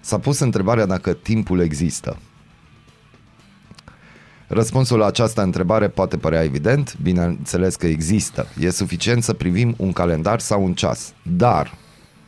[0.00, 2.18] s-a pus întrebarea dacă timpul există.
[4.46, 8.46] Răspunsul la această întrebare poate părea evident, bineînțeles că există.
[8.58, 11.12] E suficient să privim un calendar sau un ceas.
[11.22, 11.74] Dar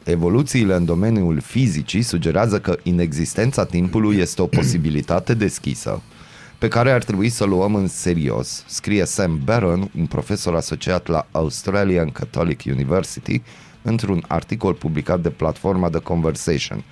[0.04, 6.02] evoluțiile în domeniul fizicii sugerează că inexistența timpului este o posibilitate deschisă
[6.62, 11.06] pe care ar trebui să o luăm în serios, scrie Sam Barron, un profesor asociat
[11.06, 13.42] la Australian Catholic University,
[13.82, 16.84] într-un articol publicat de platforma The Conversation.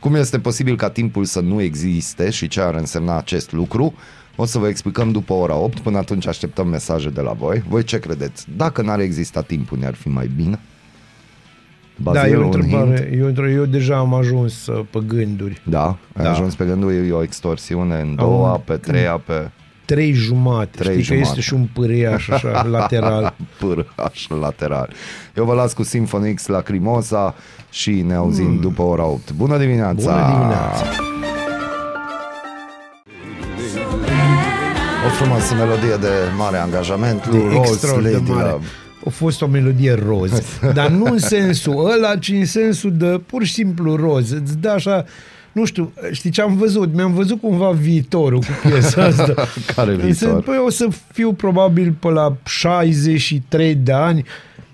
[0.00, 3.94] Cum este posibil ca timpul să nu existe și ce ar însemna acest lucru?
[4.36, 7.62] O să vă explicăm după ora 8, până atunci așteptăm mesaje de la voi.
[7.68, 8.46] Voi ce credeți?
[8.56, 10.58] Dacă n-ar exista timpul, ne-ar fi mai bine?
[11.96, 12.54] Da, Bazil, e o un hint?
[12.62, 13.10] întrebare.
[13.16, 15.60] Eu, între- eu deja am ajuns uh, pe gânduri.
[15.64, 16.30] Da, ai Da.
[16.30, 19.50] ajuns pe gândul, e o extorsiune în doua, pe treia, pe
[19.84, 20.78] Trei jumate.
[20.78, 21.28] Trei Știi că jumate.
[21.28, 23.34] este și un pâriaș așa, lateral.
[23.58, 24.92] pârâș lateral.
[25.36, 27.34] Eu vă las cu Symphony X la Crimosa
[27.70, 28.60] și ne auzim mm.
[28.60, 29.32] după ora 8.
[29.32, 30.10] Bună dimineața!
[30.10, 30.84] Bună dimineața!
[35.06, 38.12] O frumoasă melodie de mare angajament lui De Rose extraordinar.
[38.20, 38.64] Lady Love.
[39.06, 40.42] A fost o melodie roz,
[40.74, 44.30] dar nu în sensul ăla, ci în sensul de pur și simplu roz.
[44.30, 45.04] Îți dă așa,
[45.52, 46.94] nu știu, știi ce am văzut?
[46.94, 49.34] Mi-am văzut cumva viitorul cu piesa asta.
[49.76, 50.14] Care În viitor?
[50.14, 54.24] sens, Păi o să fiu probabil pe la 63 de ani,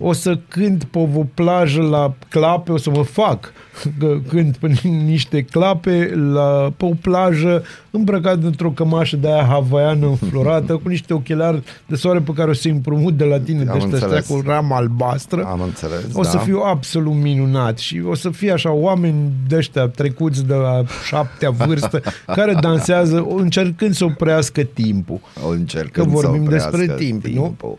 [0.07, 3.53] o să cânt pe o plajă la clape, o să mă fac
[3.99, 4.73] că cânt pe
[5.07, 11.15] niște clape la, pe o plajă îmbrăcat într-o cămașă de aia havaiană înflorată cu niște
[11.15, 14.27] ochelari de soare pe care o să împrumut de la tine Am de ăștia înțeles.
[14.27, 15.45] cu ramă albastră.
[15.45, 16.29] Am înțeles, O da.
[16.29, 20.83] să fiu absolut minunat și o să fie așa oameni de ăștia trecuți de la
[21.07, 22.01] șaptea vârstă
[22.37, 25.21] care dansează încercând să oprească timpul.
[25.47, 27.31] O încercăm Că vorbim să despre oprească timp, nu?
[27.43, 27.79] timpul.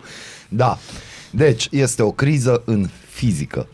[0.50, 0.78] Da.
[1.36, 3.68] Deci, este o criză în fizică.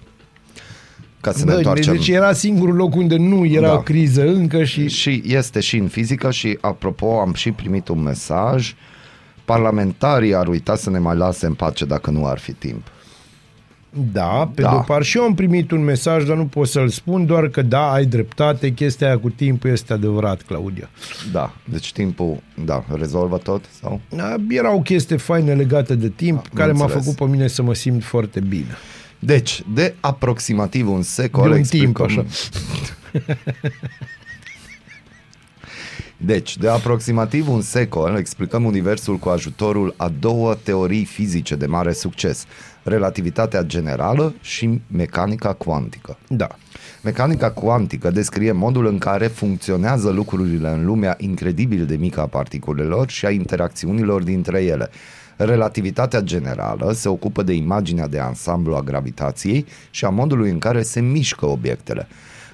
[1.22, 1.94] Ca să ne Bă, întoarcem.
[1.94, 3.74] deci era singurul loc unde nu era Da.
[3.74, 4.88] o criză încă și...
[4.90, 8.76] Și este și în fizică și, apropo, am și primit un mesaj.
[9.46, 12.88] Parlamentarii ar uita să ne mai lase în pace dacă nu ar fi timp.
[14.12, 14.68] Da, pe Da.
[14.68, 14.74] da.
[14.74, 17.62] de-o parte și eu am primit un mesaj, dar nu pot să-l spun, doar că
[17.62, 20.90] da, ai dreptate, chestia aia cu timpul este adevărat, Claudia.
[21.32, 24.02] Da, deci timpul, da, rezolvă tot sau?
[24.10, 27.04] Da, Era o chestie faină legată de timp, Am care m-a înțeles.
[27.04, 28.78] făcut pe mine să mă simt foarte bine.
[29.20, 31.94] Deci, de aproximativ un secol De un explicăm...
[31.94, 32.26] timp, așa.
[36.18, 41.94] Deci, de aproximativ un secol explicăm universul cu ajutorul a două teorii fizice de mare
[41.94, 42.46] succes,
[42.84, 46.18] relativitatea generală și mecanica cuantică.
[46.28, 46.48] Da.
[47.04, 53.10] Mecanica cuantică descrie modul în care funcționează lucrurile în lumea incredibil de mică a particulelor
[53.10, 54.90] și a interacțiunilor dintre ele.
[55.38, 60.82] Relativitatea generală se ocupă de imaginea de ansamblu a gravitației și a modului în care
[60.82, 62.08] se mișcă obiectele.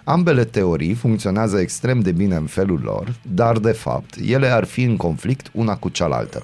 [0.03, 4.83] Ambele teorii funcționează extrem de bine în felul lor, dar de fapt ele ar fi
[4.83, 6.43] în conflict una cu cealaltă.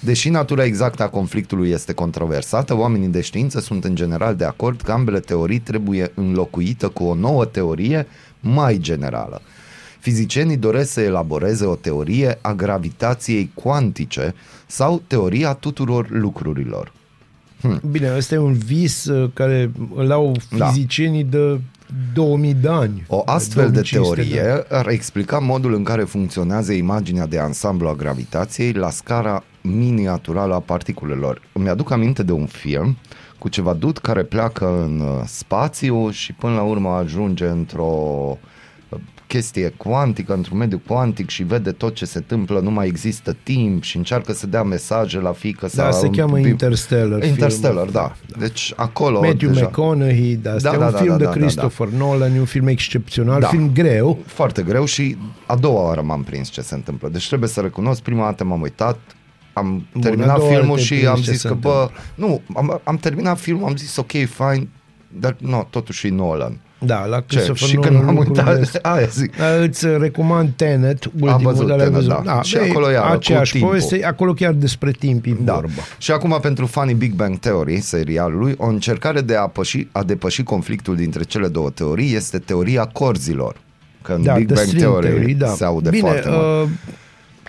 [0.00, 4.80] Deși natura exactă a conflictului este controversată, oamenii de știință sunt în general de acord
[4.80, 8.06] că ambele teorii trebuie înlocuită cu o nouă teorie
[8.40, 9.42] mai generală.
[9.98, 14.34] Fizicienii doresc să elaboreze o teorie a gravitației cuantice
[14.66, 16.92] sau teoria tuturor lucrurilor.
[17.90, 20.66] Bine, ăsta e un vis uh, care îl au Da.
[20.66, 21.60] fizicienii de
[22.14, 23.04] 2000 de ani.
[23.08, 27.94] O astfel de 2500 teorie ar explica modul în care funcționează imaginea de ansamblu a
[27.94, 31.42] gravitației la scara miniaturală a particulelor.
[31.52, 32.96] Îmi aduc aminte de un film
[33.38, 38.38] cu ceva dud care pleacă în uh, spațiu și până la urmă ajunge într-o
[38.88, 43.36] uh, chestie cuantică, într-un mediu cuantic și vede tot ce se întâmplă, nu mai există
[43.42, 45.68] timp și încearcă să dea mesaje la fică.
[45.74, 47.92] Da, se cheamă Interstellar Interstellar, filmul.
[47.92, 48.38] da.
[48.38, 49.64] Deci acolo Matthew deja...
[49.64, 52.34] McConaughey, da, asta Da, e da, un da, film da, de da, da, Christopher Nolan,
[52.34, 54.18] e un film excepțional, film greu.
[54.26, 57.08] Foarte greu și a doua oară m-am prins ce se întâmplă.
[57.08, 58.98] Deci trebuie să recunosc, prima dată m-am uitat,
[59.60, 61.54] am Bun, terminat a doua oară filmul te și prinzi am ce zis se că,
[61.54, 64.68] bă, nu, am, am terminat filmul, am zis ok, fine,
[65.08, 66.58] dar nu, totuși e Nolan.
[66.84, 67.24] Da, la Ce?
[67.36, 69.36] Christopher Și Nolan când m-am lucrurile uitat, astea- aia zic.
[69.36, 72.24] Da, Îți recomand Tenet, ultimul, văzut dar l-ai Tenet, văzut.
[72.24, 72.42] da.
[72.42, 73.68] Și e acolo iară, cu aceeași timpul.
[73.68, 75.54] poveste, acolo chiar despre timp e Da.
[75.54, 75.70] vorba.
[75.98, 80.42] Și acum pentru fanii Big Bang Theory, serialului, o încercare de a, păși, a depăși
[80.42, 83.56] conflictul dintre cele două teorii este teoria corzilor.
[84.02, 85.46] Că în Da, Big The Bang String Theory, Theory, da.
[85.48, 86.68] se aude Bine, foarte mult.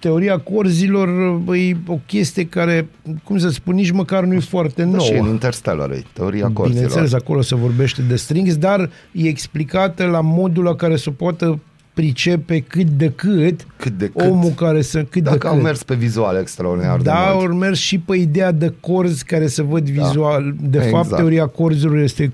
[0.04, 2.88] Uh, teoria corzilor uh, e o chestie care,
[3.24, 5.02] cum să spun, nici măcar nu e foarte Da, nouă.
[5.06, 6.70] și în Interstellar e teoria corzilor.
[6.70, 11.60] Bineînțeles, acolo se vorbește de strings, dar e explicată la modul la care se poată
[11.94, 14.30] pricepe cât de cât, Cât de cât.
[14.30, 15.04] omul care să...
[15.04, 15.64] Cât Dacă de au cât.
[15.64, 17.48] mers pe vizual extraordinar de Da, mult.
[17.52, 20.54] au mers și pe ideea de corzi care se văd vizual.
[20.62, 20.92] De Exact.
[21.08, 22.32] fapt, teoria corzilor este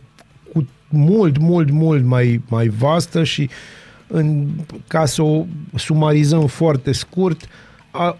[0.53, 3.49] cu mult, mult, mult mai, mai vastă și
[4.07, 4.47] în,
[4.87, 7.47] ca să o sumarizăm foarte scurt,
[7.91, 8.17] a,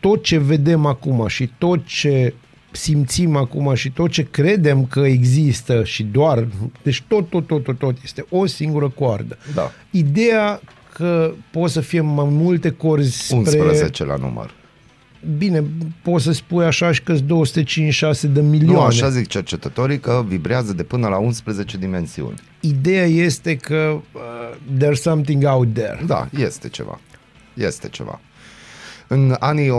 [0.00, 2.34] tot ce vedem acum și tot ce
[2.70, 6.48] simțim acum și tot ce credem că există și doar,
[6.82, 9.38] deci tot, tot, tot, tot, tot este o singură coardă.
[9.54, 9.72] Da.
[9.90, 10.60] Ideea
[10.92, 13.38] că pot să fie mai multe corzi spre...
[13.38, 14.54] 11 la număr.
[15.38, 15.64] Bine,
[16.02, 18.86] poți să spui așa și că 256 de Nu, milioane.
[18.86, 22.34] așa zic cercetătorii că vibrează de până la 11 dimensiuni.
[22.60, 24.20] Ideea este că uh,
[24.78, 26.00] there's something out there.
[26.06, 27.00] Da, este ceva.
[27.54, 28.20] Este ceva.
[29.06, 29.70] În anii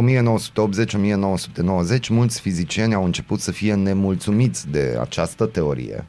[2.06, 6.06] 1980-1990, mulți fizicieni au început să fie nemulțumiți de această teorie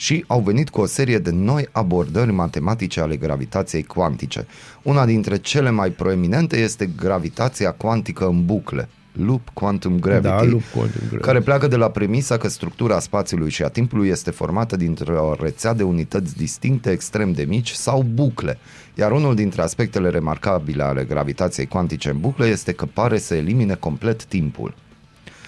[0.00, 4.46] și au venit cu o serie de noi abordări matematice ale gravitației cuantice.
[4.82, 10.62] Una dintre cele mai proeminente este gravitația cuantică în bucle, loop quantum gravity, Da, loop
[10.74, 11.22] quantum gravity.
[11.22, 15.74] care pleacă de la premisa că structura spațiului și a timpului este formată dintr-o rețea
[15.74, 18.58] de unități distincte extrem de mici sau bucle.
[18.94, 23.74] Iar unul dintre aspectele remarcabile ale gravitației cuantice în bucle este că pare să elimine
[23.74, 24.74] complet timpul.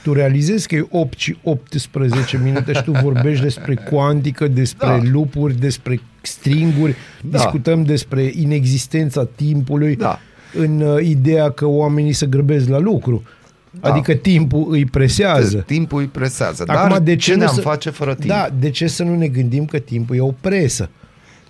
[0.02, 5.00] Tu realizezi că e 8 și 18 minute și tu vorbești despre cuantică, despre Da.
[5.10, 7.38] lupuri, despre stringuri, Da.
[7.38, 10.18] discutăm despre inexistența timpului Da.
[10.54, 13.22] în uh, ideea că oamenii se grăbesc la lucru.
[13.80, 13.90] Da.
[13.90, 15.58] Adică timpul îi presează.
[15.58, 16.64] Timpul îi presează.
[16.66, 18.28] Acum, Dar de ce, ce nu ne-am să- face fără timp?
[18.28, 20.90] Da, de ce să nu ne gândim că timpul e o presă?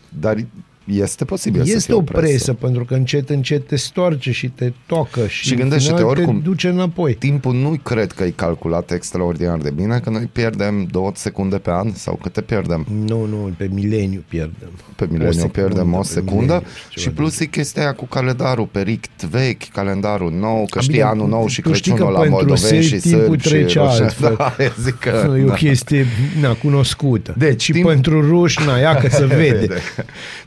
[0.08, 0.36] Dar
[0.84, 4.72] este posibil să Este fie o presă, pentru că încet, încet te stoarce și te
[4.86, 7.14] tocă și, Și în gândește-te, final oricum, te duce înapoi.
[7.14, 11.70] Timpul nu cred că e calculat extraordinar de bine, că noi pierdem două secunde pe
[11.70, 12.86] an sau câte pierdem?
[13.06, 14.70] Nu, nu, pe mileniu pierdem.
[14.96, 17.92] Pe O mileniu secundă, pierdem o pe secundă mileniu, și ceva plus e chestia aia
[17.94, 21.92] cu calendarul perict vechi, calendarul nou, că A, știi bine, anul nou și tu știi
[21.92, 24.02] Crăciunul că la pentru moldoveni sârbi și timpul sârbi și trece rușeni.
[24.04, 24.34] altfel.
[24.38, 25.34] Da, eu zic că...
[25.38, 25.54] E o da.
[25.54, 26.06] chestie
[26.40, 27.34] na, cunoscută.
[27.38, 29.68] Deci, și timp- pentru ruși, na, ia că se vede.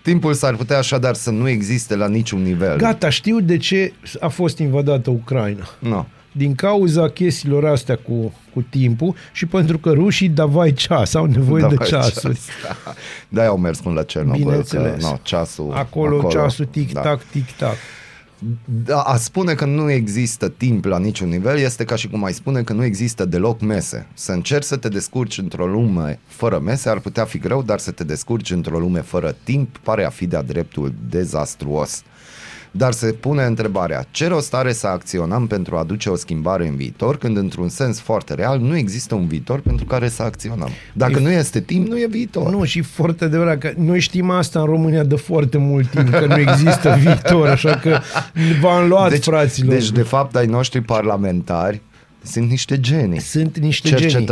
[0.02, 2.78] Timpul s-ar putea așadar să nu existe la niciun nivel.
[2.78, 5.70] Gata, știu de ce a fost invadată Ucraina.
[5.80, 6.06] No.
[6.32, 11.62] Din cauza chestiilor astea cu, cu timpul și pentru că rușii davai ceas, au nevoie
[11.62, 12.22] Da, de bă, ceasuri.
[12.22, 12.76] ceas.
[13.30, 14.40] Da, au mers până la Cernobâl.
[14.40, 15.04] Bineînțeles.
[15.04, 17.18] Că, no, ceasul Acolo, acolo ceasul tic-tac, Da.
[17.32, 17.76] tic-tac.
[18.86, 22.34] Da, a spune că nu există timp la niciun nivel este ca și cum ai
[22.34, 24.08] spune că nu există deloc mese.
[24.14, 27.92] Să încerci să te descurci într-o lume fără mese ar putea fi greu, dar să
[27.92, 32.04] te descurci într-o lume fără timp pare a fi de-a dreptul dezastruos.
[32.78, 36.76] Dar se pune întrebarea, ce rost are să acționăm pentru a aduce o schimbare în
[36.76, 40.70] viitor, când într-un sens foarte real nu există un viitor pentru care să acționăm.
[40.94, 42.50] Dacă E- nu este timp, nu e viitor.
[42.52, 46.26] Nu, și foarte adevărat că noi știm asta în România de foarte mult timp, că
[46.26, 48.00] nu există viitor, așa că
[48.62, 49.74] v-am luat, deci, fraților.
[49.74, 51.82] deci, de fapt, ai noștri parlamentari
[52.24, 53.20] sunt niște genii.
[53.20, 54.28] Sunt niște genii.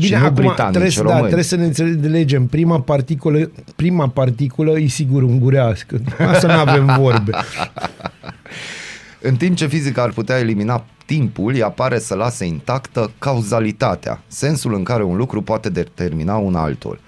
[0.00, 1.24] Cercetători Bine, și nu acum britanici, trebuie, să- da, români.
[1.24, 2.46] trebuie să ne înțelegem.
[2.46, 6.00] Prima particulă, prima particulă e sigur ungurească.
[6.32, 7.32] Asta nu avem vorbe.
[9.22, 14.74] În timp ce fizica ar putea elimina timpul, ea pare să lase intactă cauzalitatea, sensul
[14.74, 17.00] în care un lucru poate determina un altul.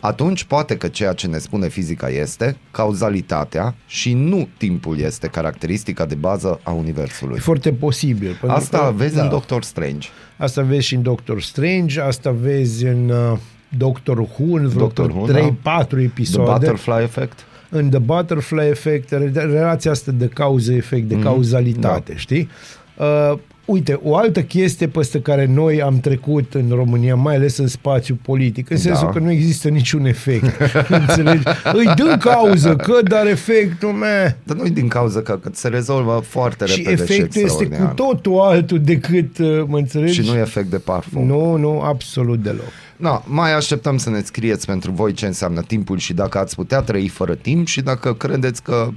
[0.00, 6.04] Atunci poate că ceea ce ne spune fizica este cauzalitatea și nu timpul este caracteristica
[6.06, 7.38] de bază a E Universului.
[7.38, 8.36] foarte posibil.
[8.40, 9.22] pentru Asta că- vezi da.
[9.22, 10.08] în Doctor Strange.
[10.36, 13.38] Asta vezi și în Doctor Strange, asta vezi în uh,
[13.76, 15.84] Doctor Who, în vreo Doctor Who, 3-4 da.
[15.84, 16.50] The episoade.
[16.66, 17.38] Butterfly Effect.
[17.70, 21.16] în The Butterfly Effect, re- relația asta de cauză-efect, Mhm.
[21.16, 22.18] de cauzalitate, da.
[22.18, 22.48] știi?
[22.96, 23.32] Uh,
[23.64, 28.18] uite, o altă chestie peste care noi am trecut în România, mai ales în spațiu
[28.22, 29.12] politic, în sensul Da.
[29.12, 30.44] că nu există niciun efect.
[30.88, 31.42] Înțelegi?
[31.72, 34.30] Îi dăm cauză, că dar efectul, meh.
[34.42, 37.62] Dar nu din cauza că, că se rezolvă foarte Și repede și efectul este cu
[37.74, 37.92] extraordinar.
[37.94, 40.12] totul altul decât, uh, mă înțelegi?
[40.22, 41.26] Și nu e efect de parfum.
[41.26, 42.68] Nu, nu, absolut deloc.
[42.96, 46.80] No, mai așteptăm să ne scrieți pentru voi ce înseamnă timpul și dacă ați putea
[46.80, 48.88] trăi fără timp și dacă credeți că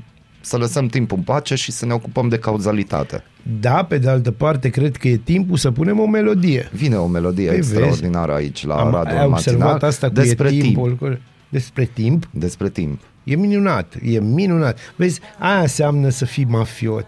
[0.45, 3.23] să lăsăm timpul în pace și să ne ocupăm de cauzalitate.
[3.60, 6.69] Da, pe de altă parte, cred că e timpul să punem o melodie.
[6.73, 10.47] Vine o melodie Păi extraordinară aici la Am, Radul ai observat Matinal asta cu despre
[10.47, 10.63] e timp.
[10.63, 11.21] timpul?
[11.49, 12.29] Despre timp?
[12.32, 13.01] Despre timp.
[13.23, 14.77] E minunat, e minunat.
[14.95, 17.06] Vezi, aia înseamnă să fii mafiot.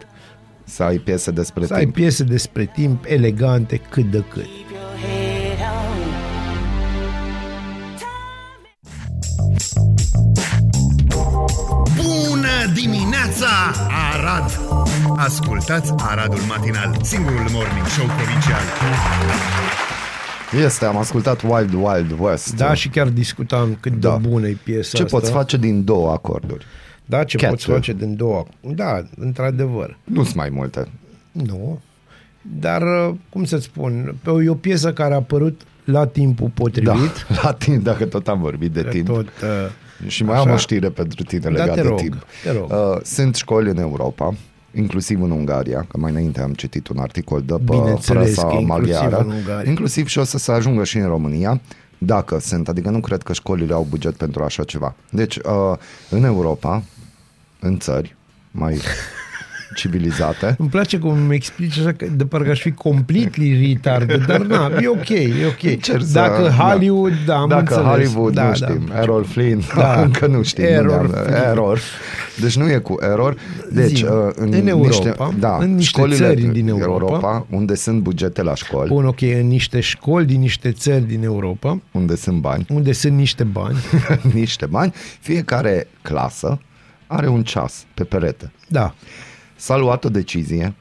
[0.63, 1.93] Să ai piese despre Să ai timp.
[1.93, 4.45] piese despre timp elegante cât de cât.
[13.45, 14.59] Piața Arad
[15.17, 18.61] Ascultați Aradul Matinal Singurul morning show provincial
[20.65, 22.55] Este, am ascultat Wild Wild West.
[22.55, 24.17] Da, și chiar discutam cât Da.
[24.17, 25.17] de bună e piesa Ce asta.
[25.17, 26.65] poți face din două acorduri?
[27.05, 27.49] Da, ce Cat.
[27.49, 28.45] poți face din două.
[28.61, 29.97] Da, într-adevăr.
[30.03, 30.87] Nu sunt mai multe.
[31.31, 31.81] Nu.
[32.41, 36.47] Dar, uh, cum să-ți spun, pe o- e o piesă care a apărut la timpul
[36.55, 37.27] Da, potrivit.
[37.43, 39.07] la timp, dacă tot am vorbit de Că timp.
[39.07, 39.71] Tot, uh,
[40.07, 40.47] Și mai Așa.
[40.49, 42.25] am o știre pentru tine Da, legat te de rog, timp.
[42.43, 42.71] te rog.
[42.71, 44.33] Uh, sunt școli în Europa,
[44.73, 48.53] inclusiv în Ungaria, că mai înainte am citit un articol de pe Bineînțeles presa că
[48.55, 49.69] inclusiv maghiară, în Ungaria.
[49.69, 51.61] inclusiv și o să se ajungă și în România,
[51.97, 54.95] dacă sunt, adică nu cred că școlile au buget pentru așa ceva.
[55.09, 55.43] Deci, uh,
[56.09, 56.83] în Europa,
[57.59, 58.15] în țări
[58.51, 58.79] mai
[59.75, 64.39] civilizate, Îmi place cum îmi explici așa că de parcă aș fi completely retard, dar
[64.41, 65.63] na, e ok, e ok.
[65.71, 66.49] Încerc să- Dacă da.
[66.49, 67.85] Hollywood, da, am Dacă înțeles.
[67.85, 68.91] Hollywood, da, nu știm.
[68.95, 69.99] Errol Flynn, Da.
[70.05, 70.63] încă nu știm.
[70.63, 71.43] Error nu ne-am- Flynn.
[71.49, 71.79] error.
[72.41, 73.35] Deci nu e cu error.
[73.71, 77.45] Deci, Zi, uh, în, în Europa, niște, da, în niște școlile țări din Europa, Europa,
[77.49, 81.81] unde sunt bugete la școli, Bun, ok, în niște școli din niște țări din Europa,
[81.91, 83.77] unde sunt bani, unde sunt niște bani,
[84.33, 86.59] niște bani, fiecare clasă
[87.07, 88.51] are un ceas pe perete.
[88.67, 88.93] da,
[89.55, 90.73] S-a luat o decizie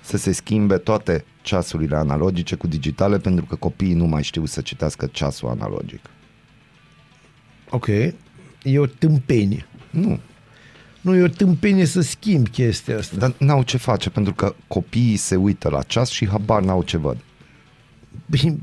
[0.00, 4.60] să se schimbe toate ceasurile analogice cu digitale pentru că copiii nu mai știu să
[4.60, 6.00] citească ceasul analogic.
[7.70, 7.86] ok,
[8.62, 9.66] e o tâmpenie.
[9.90, 10.18] Nu,
[11.00, 13.16] Nu, e o tâmpenie să schimbi chestia asta.
[13.16, 16.96] dar n-au ce face pentru că copiii se uită la ceas și habar n-au ce
[16.96, 17.16] văd.
[18.26, 18.56] Bine,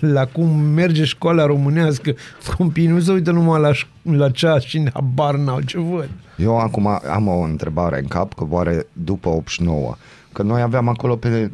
[0.00, 2.14] La cum merge școala românească,
[2.56, 6.08] copiii nu se uită numai la, ș- la ceas și habar n-au ce văd.
[6.38, 9.94] Eu acum am o întrebare în cap, că oare după 89,
[10.32, 11.50] că noi aveam acolo pe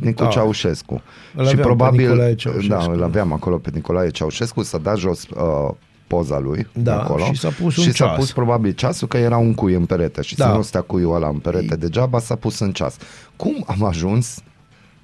[0.00, 0.28] Nicu Da.
[0.28, 0.92] Ceaușescu.
[0.94, 2.68] Îl și aveam pe probabil, Nicolae Ceaușescu.
[2.68, 5.74] da, îl aveam acolo pe Nicolae Ceaușescu, să da jos uh,
[6.06, 8.16] poza lui Da, de acolo și s-a pus un și s-a ceas.
[8.16, 10.46] pus probabil ceasul că era un cui în perete și Da.
[10.48, 12.96] să nu stea cuiul ăla în perete degeaba, s-a pus în ceas.
[13.36, 14.42] Cum am ajuns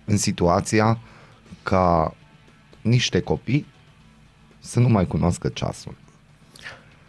[0.04, 0.98] în situația
[1.62, 2.14] ca
[2.80, 3.66] niște copii
[4.58, 5.94] să nu mai cunoască ceasul?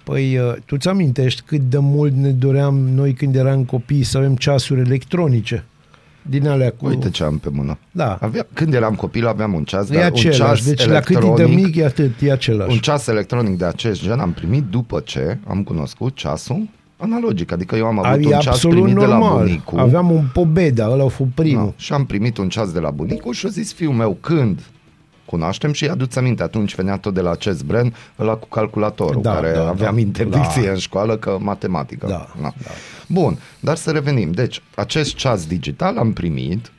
[0.04, 4.18] Păi, uh, tu ți amintești cât de mult ne doream noi când eram copii să
[4.18, 5.66] avem ceasuri electronice?
[6.22, 6.88] Din alea cu...
[6.88, 7.78] Uite ce am pe mână.
[7.92, 8.18] Da.
[8.22, 11.16] Avea, când eram copil aveam un ceas, E dar un același, ceas deci la cât
[11.16, 12.72] e de electronic, mic e atât, e același.
[12.72, 17.52] un ceas electronic de acest gen am primit după ce am cunoscut ceasul analogic.
[17.52, 19.38] Adică eu am avut e un ceas absolut primit de la normal.
[19.44, 19.80] bunicul.
[19.80, 21.66] Aveam un pobeda, ăla a fost primul.
[21.66, 24.60] Da, și am primit un ceas de la bunicul și a zis fiul meu când
[25.34, 29.34] cunoaștem și aduți aminte, atunci venea tot de la acest brand, ăla cu calculatorul, Da,
[29.34, 30.00] care da, aveam da.
[30.00, 30.69] interdicție Da.
[30.72, 32.08] în școală că matematică.
[32.08, 32.54] Da, da.
[33.08, 34.32] Bun, dar să revenim.
[34.32, 36.72] Deci, acest ceas digital am primit,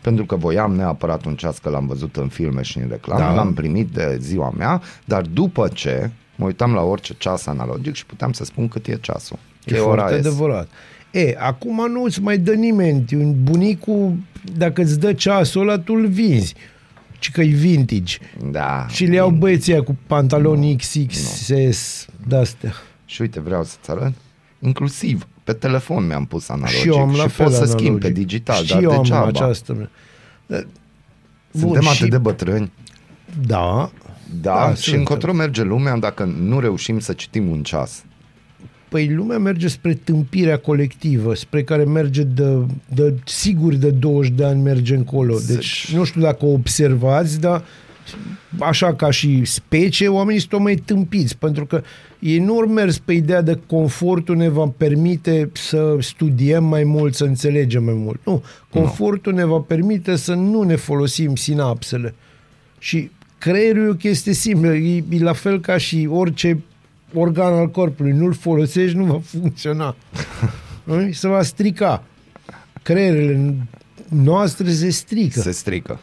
[0.00, 3.34] pentru că voiam neapărat un ceas că l-am văzut în filme și în reclame, Da.
[3.34, 8.06] l-am primit de ziua mea, dar după ce mă uitam la orice ceas analogic și
[8.06, 9.38] puteam să spun cât e ceasul.
[9.64, 10.18] E Ce ora foarte e.
[10.18, 10.68] adevărat.
[11.10, 13.04] E, acum nu îți mai dă nimeni.
[13.12, 14.14] Un bunicul,
[14.56, 16.54] dacă îți dă ceasul ăla, tu îl vinzi.
[17.18, 18.16] Ci că e vintage.
[18.50, 18.86] Da.
[18.88, 22.72] Și le iau băieții aia cu pantaloni XXS de-astea.
[23.04, 24.12] Și uite, vreau să-ți arăt.
[24.60, 27.86] Inclusiv pe telefon mi-am pus analogic și eu am la și fel pot să analogic.
[27.86, 29.26] schimb pe digital, și dar eu am degeaba.
[29.26, 29.90] această.
[30.46, 30.66] Dar-
[31.50, 32.72] Suntem Bun, atât și- de bătrâni.
[33.46, 33.90] Da.
[34.40, 34.98] Da, Da, și suntem.
[35.00, 38.04] încotro merge lumea dacă nu reușim să citim un ceas.
[38.88, 44.44] Păi lumea merge spre tâmpirea colectivă, spre care merge de, de sigur de 20 de
[44.44, 45.34] ani merge încolo.
[45.34, 47.64] Deci Deci- nu știu dacă observați, dar
[48.58, 51.82] așa ca și specie, oamenii sunt tot mai tâmpiți, pentru că
[52.18, 57.14] ei nu ori mers pe ideea de confortul ne va permite să studiem mai mult,
[57.14, 58.20] să înțelegem mai mult.
[58.24, 62.14] Nu, confortul ne va permite să nu ne folosim sinapsele.
[62.78, 66.62] Și creierul e o chestie simplă, e, e la fel ca și orice
[67.14, 68.12] organ al corpului.
[68.12, 69.94] Nu-l folosești, nu va funcționa.
[70.84, 71.12] Nu?
[71.12, 72.04] Se va strica.
[72.82, 73.54] Creierele
[74.08, 75.40] noastre se strică.
[75.40, 76.00] Se strică.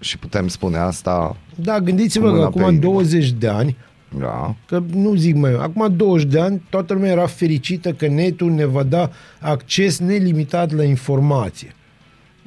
[0.00, 2.92] Și putem spune asta, Da, gândiți-vă Cu că mâna pe acum inimă.
[2.92, 3.76] 20 de ani,
[4.18, 8.50] da, că nu zic mai, acum 20 de ani, toată lumea era fericită că netul
[8.50, 11.74] ne va da acces nelimitat la informație.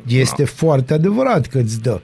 [0.08, 2.02] Este foarte adevărat că îți dă.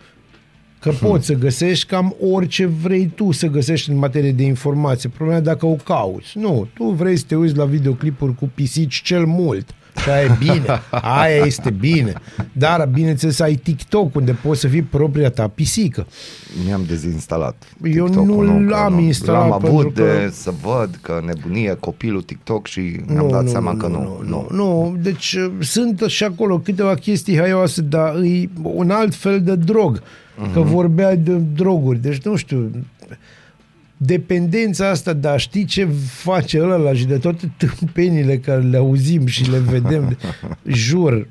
[0.79, 5.09] Că poți să găsești cam orice vrei tu să găsești în materie de informație.
[5.09, 6.37] Problema e dacă o cauți.
[6.37, 9.69] Nu, tu vrei să te uiți la videoclipuri cu pisici cel mult.
[10.03, 10.65] Și aia e bine.
[10.91, 12.13] Aia este bine.
[12.51, 16.07] Dar, bineînțeles, ai TikTok unde poți să fii propria ta pisică.
[16.65, 17.63] mi-am dezinstalat.
[17.83, 18.99] Eu TikTok-ul, nu că l-am nu.
[18.99, 23.47] instalat L-am pentru avut de că- să văd că nebunie copilul TikTok și mi-am dat
[23.49, 24.21] seama că nu.
[24.27, 24.95] nu, nu.
[25.01, 30.01] Deci uh, sunt și acolo câteva chestii haioase, dar e un alt fel de drog.
[30.53, 30.69] Că Mhm.
[30.69, 32.01] vorbea de droguri.
[32.01, 32.71] Deci nu știu,
[33.97, 39.25] dependența asta de a ști ce face ăla și de toate tâmpenile care le auzim
[39.25, 40.17] și le vedem,
[40.65, 41.27] jur,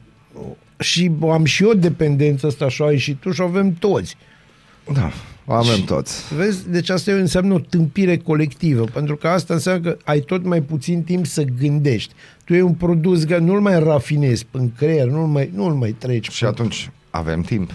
[0.78, 4.16] și am și eu dependența asta și o ai și tu și o avem toți.
[4.92, 5.10] Da,
[5.44, 6.34] o avem toți.
[6.34, 6.70] Vezi?
[6.70, 11.02] Deci asta înseamnă o tâmpire colectivă, pentru că asta înseamnă că ai tot mai puțin
[11.02, 12.12] timp să gândești.
[12.44, 16.30] Tu e un produs, că nu-l mai rafinezi în creier, nu-l mai, nu-l mai treci.
[16.30, 17.70] Și atunci avem timp.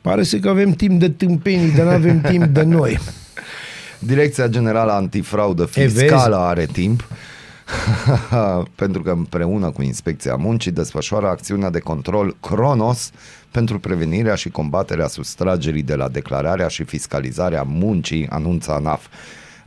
[0.00, 2.98] Pare să că avem timp de tâmpenii, dar nu avem timp de noi.
[3.98, 7.08] Direcția Generală Antifraudă Fiscală are timp
[8.74, 13.10] pentru că împreună cu Inspecția Muncii desfășoară acțiunea de control Cronos
[13.50, 19.06] pentru prevenirea și combaterea sustragerii de la declararea și fiscalizarea muncii, anunță ANAF.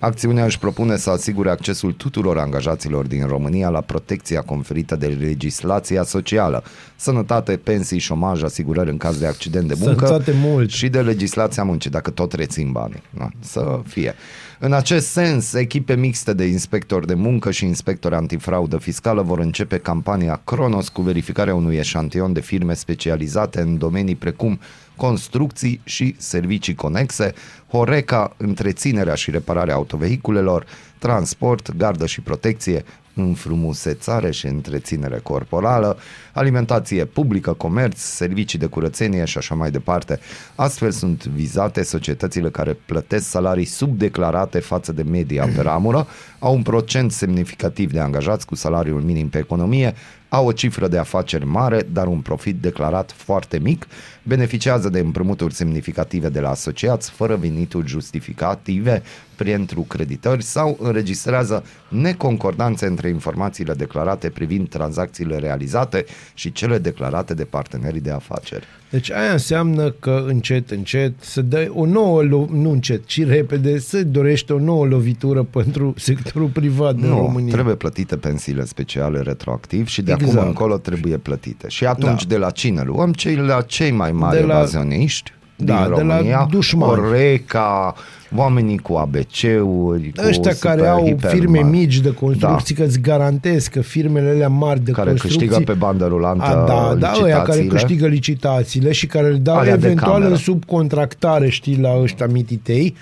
[0.03, 6.03] Acțiunea își propune să asigure accesul tuturor angajaților din România la protecția conferită de legislația
[6.03, 6.63] socială,
[6.95, 10.69] sănătate, pensii, șomaj, asigurări în caz de accident de muncă Sănătate mult.
[10.69, 13.01] și de legislația muncii, dacă tot rețin banii.
[13.17, 14.15] Da, să fie.
[14.63, 19.77] În acest sens, echipe mixte de inspectori de muncă și inspectori antifraudă fiscală vor începe
[19.77, 24.59] campania Cronos cu verificarea unui eșantion de firme specializate în domenii precum
[24.95, 27.33] construcții și servicii conexe,
[27.67, 30.65] Horeca, întreținerea și repararea autovehiculelor,
[30.97, 32.83] transport, gardă și protecție,
[33.13, 35.97] înfrumusețare și întreținere corporală,
[36.33, 40.19] alimentație publică, comerț, servicii de curățenie și așa mai departe.
[40.55, 46.07] Astfel sunt vizate societățile care plătesc salarii subdeclarate față de media pe ramură,
[46.39, 49.93] au un procent semnificativ de angajați cu salariul minim pe economie,
[50.33, 53.87] au o cifră de afaceri mare, dar un profit declarat foarte mic,
[54.23, 59.03] beneficiază de împrumuturi semnificative de la asociați fără venituri justificative
[59.35, 67.43] pentru creditări sau înregistrează neconcordanțe între informațiile declarate privind tranzacțiile realizate și cele declarate de
[67.43, 68.67] partenerii de afaceri.
[68.91, 73.79] Deci aia înseamnă că încet, încet să dă o nouă, lo- nu încet, ci repede,
[73.79, 77.53] să dorește o nouă lovitură pentru sectorul privat din Nu, România.
[77.53, 80.31] trebuie plătite pensiile speciale retroactiv și de Exact.
[80.37, 81.67] acum încolo trebuie plătite.
[81.69, 82.33] Și atunci Da.
[82.33, 83.13] de la cine luăm?
[83.13, 87.01] Cei la cei mai mari De la- evazioniști Da, din de la România, dușmani.
[87.01, 87.95] Oreca,
[88.35, 91.77] oamenii cu ABC-uri, cu Ăștia super, care au hiper firme mari.
[91.77, 92.81] mici de construcții, da.
[92.81, 95.47] că îți garantez că firmele alea mari de care construcții...
[95.47, 97.67] câștigă pe bandă rulantă A, da, da, ăia care licitațiile.
[97.67, 100.31] câștigă licitațiile și care le dau Alea de eventual cameră.
[100.31, 102.95] în subcontractare, știi, la ăștia mititei,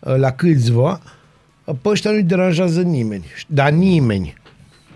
[0.00, 1.00] la câțiva,
[1.64, 4.34] pe ăștia nu-i deranjează nimeni, dar nimeni.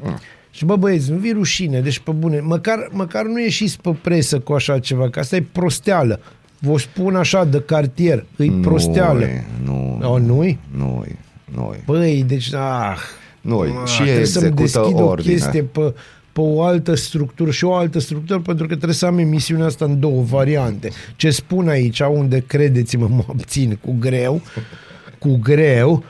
[0.03, 0.19] Mm.
[0.51, 4.39] Și bă băieți, nu vi rușine, deci pe bune, măcar, măcar nu ieșiți pe presă
[4.39, 6.21] cu așa ceva, că asta e prosteală.
[6.65, 9.27] Vă spun așa, de cartier, e prosteală.
[9.65, 10.59] Nu-i, nu, O, nu-i?
[10.77, 11.19] nu-i,
[11.55, 11.83] nu-i.
[11.87, 12.97] Băi, deci, ah,
[13.41, 13.69] Nu-i.
[13.83, 15.33] ah, Și trebuie să-mi execută deschid o ordine.
[15.35, 15.81] chestie pe,
[16.33, 19.85] pe o altă structură și o altă structură, pentru că trebuie să am emisiunea asta
[19.85, 20.91] în două variante.
[21.17, 24.41] Ce spun aici, unde credeți-mă, mă abțin cu greu,
[25.19, 26.05] cu greu,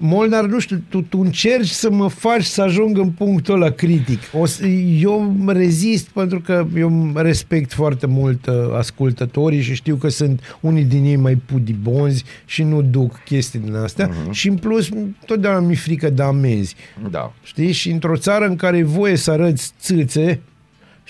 [0.00, 4.18] Molnar, nu știu, tu, tu încerci să mă faci să ajung în punctul ăla critic.
[4.32, 4.66] O să,
[5.00, 10.84] eu rezist pentru că eu respect foarte mult uh, ascultătorii și știu că sunt unii
[10.84, 14.30] din ei mai pudibonzi și nu duc chestii din astea uh-huh.
[14.30, 14.88] și în plus
[15.26, 16.74] totdeauna mi-e frică de amenzi.
[17.10, 17.32] Da.
[17.42, 17.72] Știi?
[17.72, 20.40] Și într-o țară în care e voie să arăți țâțe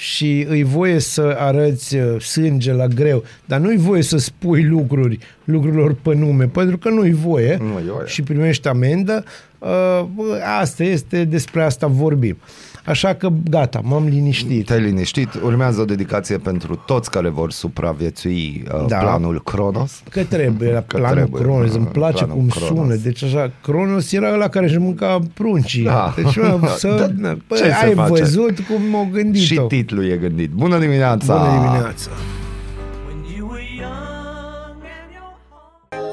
[0.01, 5.19] și îi voie să arăți uh, sânge la greu, dar nu-i voie să spui lucruri
[5.45, 8.07] lucrurilor pe nume, pentru că nu-i voie Nu-i voie.
[8.07, 9.25] și primești amendă,
[9.59, 9.69] uh,
[10.15, 12.37] bă, asta este, despre asta vorbim.
[12.85, 14.67] Așa că gata, m-am liniștit.
[14.67, 15.29] Te-ai liniștit.
[15.45, 18.97] Urmează o dedicație pentru toți care vor supraviețui uh, Da.
[18.99, 20.03] planul Cronos.
[20.11, 22.69] Că trebuie, la Că planul trebuie, Cronos, îmi uh, place planul cum Cronos.
[22.79, 22.95] sună.
[22.95, 25.83] Deci așa, Cronos era ăla care își mânca pruncii.
[25.85, 26.13] Da.
[26.17, 28.11] Deci, mă, să, Da, bă, ce se ai face?
[28.23, 30.51] văzut cum m-au gândit Și titlul e gândit.
[30.51, 31.37] Bună dimineața!
[31.37, 32.11] Bună dimineața!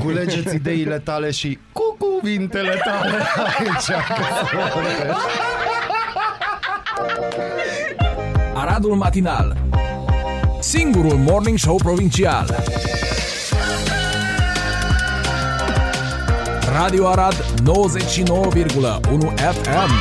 [0.03, 3.11] Culegeți ideile tale și cu cuvintele tale
[3.57, 3.87] aici.
[8.53, 9.57] Aradul Matinal
[10.59, 12.63] Singurul Morning Show Provincial
[16.73, 17.43] Radio Arad 99,1
[19.35, 19.91] FM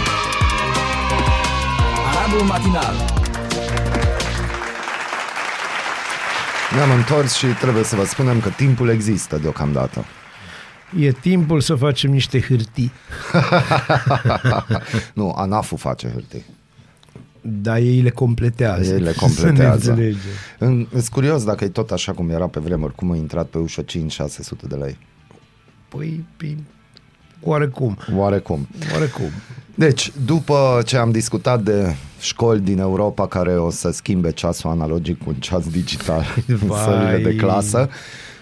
[2.15, 2.95] Aradul Matinal
[6.75, 10.05] Ne-am întors și trebuie să vă spunem că timpul există deocamdată.
[10.99, 12.93] E timpul să facem niște hârtii.
[15.15, 16.45] nu, ANAF-ul face hârtii.
[17.49, 18.93] Dar ei le completează.
[18.95, 19.91] Ei le Să ne completează.
[19.91, 20.19] înțelegem.
[20.59, 23.59] În- Sunt curios dacă e tot așa cum era pe vremuri, cum a intrat pe
[23.59, 23.87] ușă 5-600
[24.69, 24.99] de lei.
[25.89, 26.57] Păi, păi,
[27.41, 27.97] oarecum.
[28.15, 28.69] Oarecum.
[28.93, 29.31] Oarecum.
[29.75, 35.19] Deci, după ce am discutat de școli din Europa care o să schimbe ceasul analogic
[35.19, 36.79] cu un ceas digital în Vai.
[36.85, 37.89] sălile de clasă,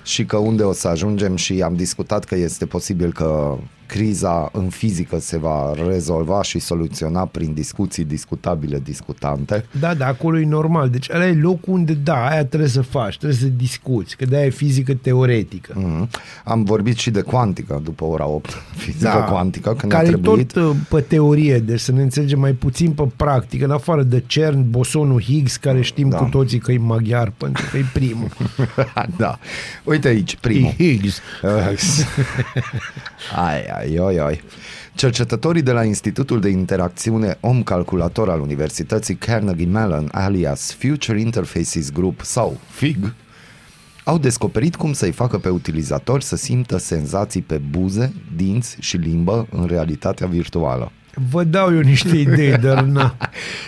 [0.04, 3.56] și că unde o să ajungem și am discutat că este posibil că
[3.86, 9.64] criza în fizică se va rezolva și soluționa prin discuții discutabile, discutante.
[9.80, 10.88] Da, da, acolo e normal.
[10.88, 14.46] Deci ăla e locul unde, da, aia trebuie să faci, trebuie să discuți, că de-aia
[14.46, 15.72] e fizică teoretică.
[15.76, 16.08] Mhm.
[16.44, 18.50] Am vorbit și de cuantică după ora 8,
[18.84, 19.98] fizică cuantică, când Da.
[19.98, 20.52] care a e trebuit...
[20.52, 24.22] tot uh, pe teorie, deci să ne înțelegem mai puțin pe practică, în afară de
[24.26, 26.16] CERN, bosonul Higgs, care știm Da.
[26.16, 28.28] cu toții că e maghiar, pentru că e primul.
[29.16, 29.38] da.
[29.84, 30.72] Uite aici, primul.
[30.76, 31.20] E Higgs.
[33.46, 34.42] ai, ai, ai, ai.
[34.94, 42.20] Cercetătorii de la Institutul de Interacțiune Om-Calculator al Universității Carnegie Mellon, alias Future Interfaces Group
[42.20, 43.14] sau FIG,
[44.04, 49.46] au descoperit cum să-i facă pe utilizator să simtă senzații pe buze, dinți și limbă
[49.50, 50.92] în realitatea virtuală.
[51.30, 53.16] Vă dau eu niște idei, dar na.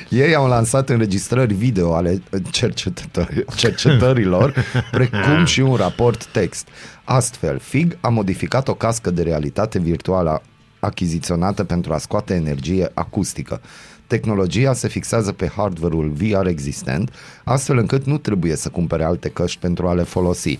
[0.09, 4.55] Ei au lansat înregistrări video ale cercetători- cercetărilor,
[4.91, 6.69] precum și un raport text.
[7.09, 10.43] Astfel, FIG a modificat o cască de realitate virtuală
[10.81, 13.61] achiziționată pentru a scoate energie acustică.
[14.07, 17.13] Tehnologia se fixează pe hardware-ul VR existent,
[17.45, 20.59] astfel încât nu trebuie să cumpere alte căști pentru a le folosi.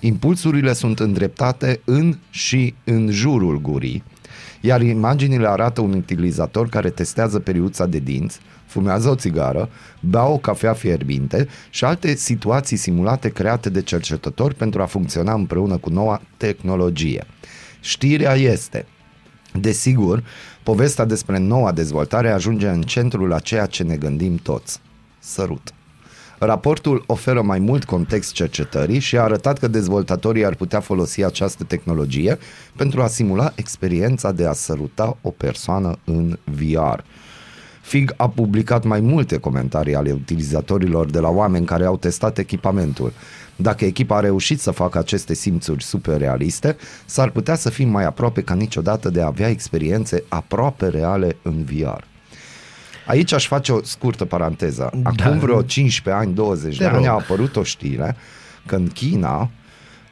[0.00, 4.04] Impulsurile sunt îndreptate în și în jurul gurii,
[4.60, 9.68] iar imaginile arată un utilizator care testează periuța de dinți, fumează o țigară,
[10.00, 15.76] bea o cafea fierbinte și alte situații simulate create de cercetători pentru a funcționa împreună
[15.76, 17.26] cu noua tehnologie.
[17.80, 18.86] Știrea este,
[19.60, 20.24] desigur,
[20.62, 24.80] povestea despre noua dezvoltare ajunge în centrul a ceea ce ne gândim toți.
[25.18, 25.75] Sărut.
[26.38, 31.64] Raportul oferă mai mult context cercetării și a arătat că dezvoltatorii ar putea folosi această
[31.64, 32.38] tehnologie
[32.76, 37.00] pentru a simula experiența de a săruta o persoană în VR.
[37.82, 43.12] FIG a publicat mai multe comentarii ale utilizatorilor de la oameni care au testat echipamentul.
[43.56, 48.04] Dacă echipa a reușit să facă aceste simțuri super realiste, s-ar putea să fim mai
[48.04, 52.15] aproape ca niciodată de a avea experiențe aproape reale în VR.
[53.06, 54.82] Aici aș face o scurtă paranteză.
[55.02, 55.30] Acum Da.
[55.30, 57.06] vreo 15 ani, 20 Te de ani rog.
[57.06, 58.16] a apărut o știre
[58.66, 59.50] că în China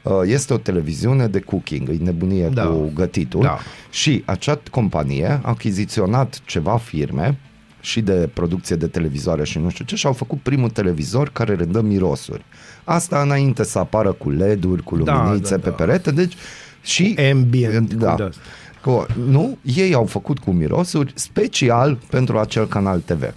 [0.01, 2.63] uh, este o televiziune de cooking, e nebunie Da.
[2.65, 3.57] cu gătitul Da.
[3.89, 7.37] și acea companie a achiziționat ceva firme
[7.79, 11.55] și de producție de televizoare și nu știu ce și au făcut primul televizor care
[11.55, 12.45] redă mirosuri.
[12.83, 15.75] Asta înainte să apară cu LED-uri, cu Da, luminițe da, pe da.
[15.75, 16.33] perete, deci
[16.81, 18.15] și Ambient, cu da.
[18.15, 18.41] de-asta.
[18.85, 23.33] Cu, nu, ei au făcut cu mirosuri special pentru acel canal TV.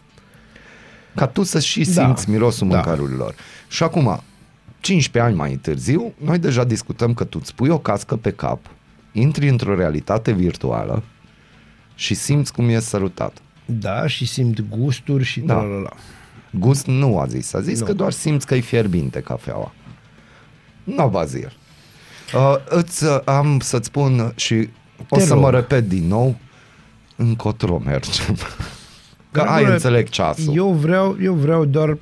[1.15, 1.91] Ca tu să și Da.
[2.05, 2.75] simți mirosul Da.
[2.75, 3.35] mâncărurilor.
[3.69, 4.23] Și acum,
[4.81, 8.61] 15 ani mai târziu, noi deja discutăm că tu îți pui o cască pe cap,
[9.13, 11.03] intri într-o realitate virtuală
[11.95, 13.37] și simți cum e sărutat.
[13.65, 15.55] Da, și simt gusturi și Da.
[15.55, 15.61] da.
[15.61, 15.91] la, la, la.
[16.51, 17.87] Gust nu a zis, a zis Nu.
[17.87, 19.73] că doar simți că e fierbinte cafeaua.
[20.85, 21.53] Nu, Bazil.
[22.35, 24.69] Uh, îți, uh, am să-ți spun și
[25.09, 25.43] o Te să rog.
[25.43, 26.37] mă repet din nou,
[27.17, 28.37] încotro mergem.
[29.31, 30.57] Că ai Dragule, înțeleg ceasul.
[30.57, 31.99] Eu vreau, eu vreau doar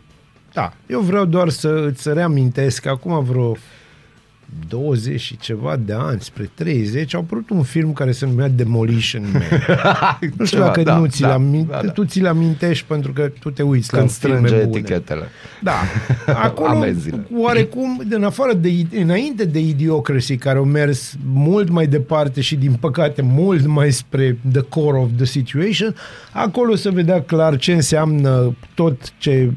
[0.53, 3.57] da, eu vreau doar să îți reamintesc că acum vreo
[4.69, 9.23] 20 și ceva de ani, spre 30, au apărut un film care se numea Demolition
[9.33, 9.43] Man.
[10.37, 11.91] nu știu Ceva, dacă da, nu ți da, l aminte, da, da.
[11.91, 14.79] tu ți-l amintești pentru că tu te uiți Când la filme strânge bune.
[14.79, 15.23] etichetele.
[15.63, 15.73] Da.
[16.47, 17.27] Acolo, Amenziile.
[17.37, 18.69] oarecum, în afară de,
[19.01, 24.39] înainte de Idiocracy, care au mers mult mai departe și, din păcate, mult mai spre
[24.53, 25.95] the core of the situation,
[26.33, 29.51] acolo se vedea clar ce înseamnă tot ce,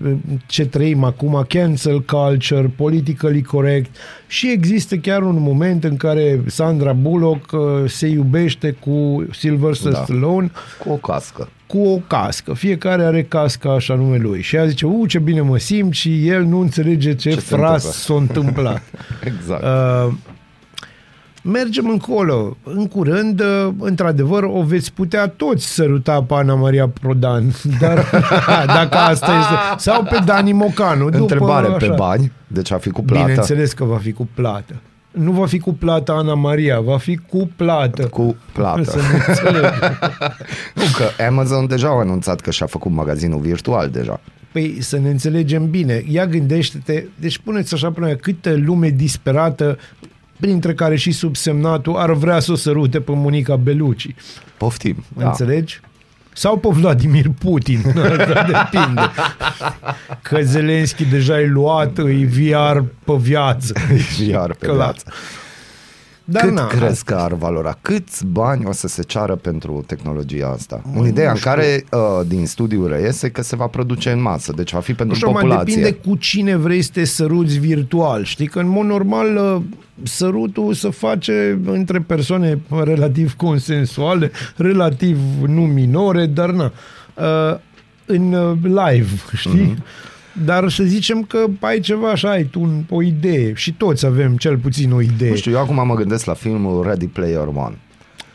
[0.47, 3.95] ce trăim acum, cancel culture, politically correct
[4.31, 10.03] și există chiar un moment în care Sandra Bullock uh, se iubește cu Sylvester Da.
[10.03, 10.51] Stallone
[10.83, 11.49] Cu o cască.
[11.67, 12.53] cu o cască.
[12.53, 14.41] Fiecare are casca așa nume lui.
[14.41, 17.41] Și ea zice, u, ce bine mă simt și el nu înțelege ce, Ce ce
[17.41, 17.91] se fras întâmplă.
[17.91, 18.81] s-a întâmplat.
[19.37, 19.63] Exact.
[19.63, 20.13] uh,
[21.43, 22.57] mergem încolo.
[22.63, 27.43] În curând, uh, într-adevăr, o veți putea toți săruta pe Ana Maria Prodan.
[27.81, 28.05] Dar
[28.77, 29.53] dacă asta este...
[29.77, 31.03] Sau pe Dani Mocanu.
[31.03, 31.93] După, Întrebare pe așa.
[31.93, 33.25] bani, deci a fi cu plată.
[33.25, 34.75] Bineînțeles că va fi cu plată.
[35.11, 38.05] Nu va fi cu plată Ana Maria, va fi cu plată.
[38.07, 38.83] Cu plată.
[38.83, 39.73] Să ne înțelegem.
[40.75, 44.19] Nu, că Amazon deja au anunțat că și-a făcut magazinul virtual deja.
[44.51, 46.03] Păi să ne înțelegem bine.
[46.07, 49.77] Ia gândește-te, deci puneți așa până câtă lume disperată,
[50.39, 54.15] printre care și subsemnatul, ar vrea să o sărute pe Monica Belucci.
[54.57, 55.03] Poftim.
[55.17, 55.27] Da.
[55.27, 55.81] Înțelegi?
[56.33, 57.81] Sau pe Vladimir Putin.
[58.17, 59.01] Asta depinde.
[60.21, 63.73] Că Zelenski deja e luat, e VR pe viață.
[64.29, 64.77] Iar pe Clar.
[64.77, 65.05] viață.
[66.31, 67.77] Dar Cât na, crezi asta că ar valora?
[67.81, 70.81] Câți bani o să se ceară pentru tehnologia asta?
[70.93, 71.49] Mă, în ideea nu în știu.
[71.49, 74.97] care uh, din studiu reiese că se va produce în masă, deci va fi Nu
[74.97, 75.75] pentru știu, mai populație.
[75.75, 78.23] depinde cu cine vrei să te săruți virtual.
[78.23, 79.61] Știi că în mod normal uh,
[80.03, 86.71] sărutul se face între persoane relativ consensuale, relativ nu minore, dar na,
[87.13, 87.57] uh,
[88.05, 89.75] în uh, live, știi?
[89.75, 90.07] Mm-hmm.
[90.45, 94.37] Dar să zicem că ai ceva așa, ai tu un, o idee și toți avem
[94.37, 95.29] cel puțin o idee.
[95.29, 97.77] Nu știu, eu acum mă gândesc la filmul Ready Player One.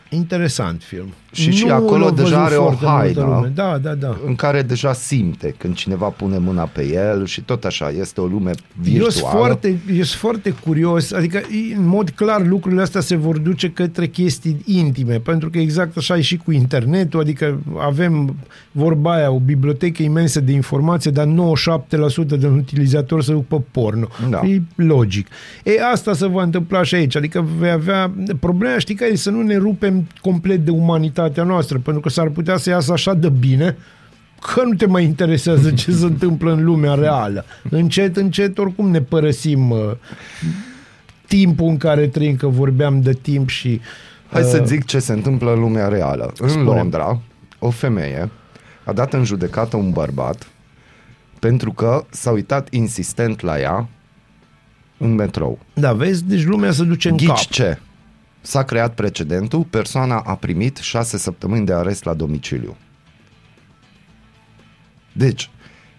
[0.08, 1.14] Interesant film.
[1.34, 3.34] Și- și Nu acolo l-a deja văzut are o foarte multă haină.
[3.34, 3.52] lume.
[3.54, 4.16] Da, da, da.
[4.26, 8.24] în care deja simte când cineva pune mâna pe el și tot așa, este o
[8.26, 9.04] lume virtuală.
[9.04, 11.40] Eu sunt foarte, eu sunt foarte curios, adică
[11.76, 16.16] în mod clar lucrurile astea se vor duce către chestii intime, pentru că exact așa
[16.16, 18.34] e și cu internetul, adică avem
[18.72, 24.08] vorba aia, o bibliotecă imensă de informație, dar 97% din utilizatori se duc pe porno.
[24.30, 24.40] Da.
[24.46, 25.26] E logic.
[25.64, 28.12] E, asta se va întâmpla și aici, adică vei avea...
[28.40, 30.70] Problema știi care e să nu ne rupem complet de
[31.24, 33.76] umanitatea noastră, pentru că s-ar putea să iasă așa de bine
[34.52, 37.44] că nu te mai interesează ce se întâmplă în lumea reală.
[37.70, 39.90] Încet, încet, oricum ne părăsim uh,
[41.26, 43.80] timpul în care trăim, că vorbeam de timp și...
[44.30, 46.32] Hai să uh, zic ce se întâmplă în lumea reală.
[46.38, 46.64] În Spune.
[46.64, 47.20] Londra,
[47.58, 48.30] o femeie
[48.84, 50.48] a dat în judecată un bărbat
[51.38, 53.88] pentru că s-a uitat insistent la ea
[54.98, 55.58] în metrou.
[55.74, 56.24] Da, vezi?
[56.24, 57.36] Deci lumea se duce în cap.
[57.36, 57.78] Ghici ce?
[58.46, 62.76] S-a creat precedentul, persoana a primit șase săptămâni de arest la domiciliu.
[65.12, 65.50] Deci,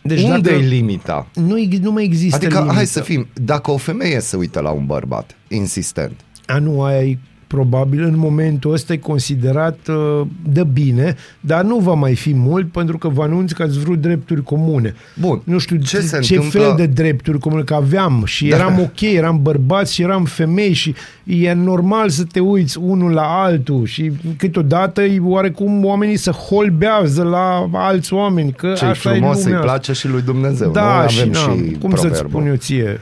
[0.01, 1.27] Deci deci unde dacă- e limita?
[1.33, 2.73] Nu, nu mai există Adică, limită.
[2.75, 7.03] hai să fim, dacă o femeie se uită la un bărbat, insistent, A, nu, aia
[7.03, 7.17] e
[7.47, 12.71] probabil în momentul ăsta e considerat uh, de bine, dar nu va mai fi mult
[12.71, 14.93] pentru că vă anunț că ați vrut drepturi comune.
[15.19, 15.41] Bun.
[15.43, 18.55] Nu știu Ce ce, se ce întâmplă- fel de drepturi comune, că aveam și Da.
[18.55, 23.21] eram ok, eram bărbați și eram femei și e normal să te uiți unul la
[23.43, 29.37] altul și câteodată e oarecum oamenii să holbează la alți oameni, că ce așa frumos
[29.37, 29.71] e îi lumea asta.
[29.71, 30.71] place și lui Dumnezeu.
[30.71, 31.09] Da, nu?
[31.09, 32.29] și, Avem na, și cum să-ți proverbul.
[32.29, 33.01] spun eu ție?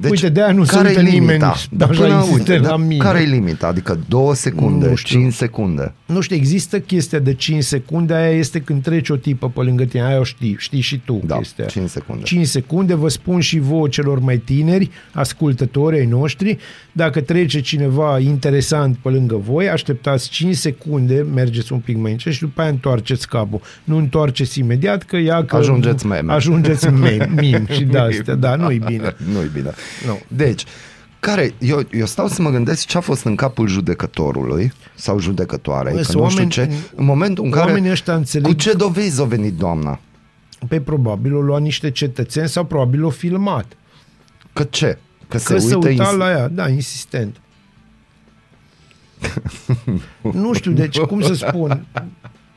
[0.00, 1.54] Deci, Uite, de-aia nu se care uită e nimeni limita?
[1.70, 3.04] dar așa Până, insistent uite, la da, mine.
[3.04, 3.66] care e limita?
[3.66, 5.20] Adică două secunde, Nu știu.
[5.20, 5.92] 5 secunde.
[6.06, 9.84] Nu știu, există chestia de 5 secunde, aia este când trece o tipă pe lângă
[9.84, 11.64] tine, aia o știi, știi și tu Da, chestia.
[11.64, 12.22] 5 secunde.
[12.22, 16.58] 5 secunde, vă spun și vouă celor mai tineri, ascultători ai noștri,
[16.92, 22.32] dacă trece cineva interesant pe lângă voi, așteptați 5 secunde, mergeți un pic mai încet
[22.32, 23.60] și după aia întoarceți capul.
[23.84, 26.32] Nu întoarceți imediat, că ea că Ajungeți meme.
[26.32, 29.14] Ajungeți meme, meme și de astea, da, nu-i bine.
[29.34, 29.70] Nu-i bine.
[30.06, 30.20] Nu.
[30.28, 30.64] Deci,
[31.20, 35.92] care, eu, eu stau să mă gândesc ce a fost în capul judecătorului sau judecătoarei,
[35.92, 38.52] Bă, că sunt nu știu oameni- ce, în momentul în care, oamenii ăștia înțeleg- cu
[38.52, 40.00] ce dovezi a venit doamna?
[40.68, 43.66] Pe probabil o lua niște cetățeni sau probabil o filmat.
[44.52, 44.98] Că ce?
[45.28, 47.36] Că, Că se, se uită uita ins- la ea, da, insistent.
[50.32, 51.86] nu știu, deci cum să spun,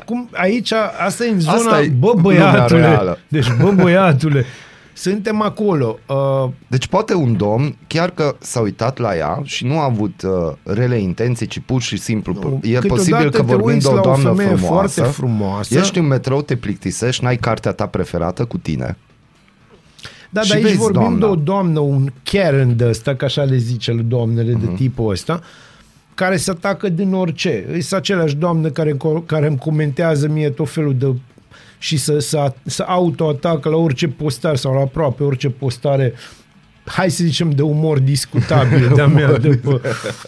[0.05, 0.71] cum, aici,
[1.05, 3.19] asta e în zona, Asta e bă lumea băiatule, reală.
[3.27, 4.45] deci bă băiatule,
[4.97, 5.99] suntem acolo.
[6.07, 10.21] Uh, Deci poate un domn, chiar că s-a uitat la ea și nu a avut
[10.21, 13.85] uh, rele intenții, ci pur și simplu, Nu, e câteodată posibil că te vorbim uiți
[13.85, 15.77] de o la o doamnă femeie frumoasă, foarte frumoasă.
[15.77, 18.97] ești în metrou, te plictisești, n-ai cartea ta preferată cu tine.
[20.29, 21.19] Da, Și dar aici vezi, vorbim doamna.
[21.19, 24.59] de o doamnă, un Karen de ăsta, că așa le zice doamnele Mhm.
[24.65, 25.41] de tipul ăsta,
[26.13, 27.65] care se atacă din orice.
[27.71, 31.15] Sunt aceleași doamne care, care îmi comentează mie tot felul de
[31.77, 36.13] și să, să, să autoatacă la orice postare sau la aproape orice postare
[36.87, 39.81] hai să zicem de umor discutabil de-a mea de pe,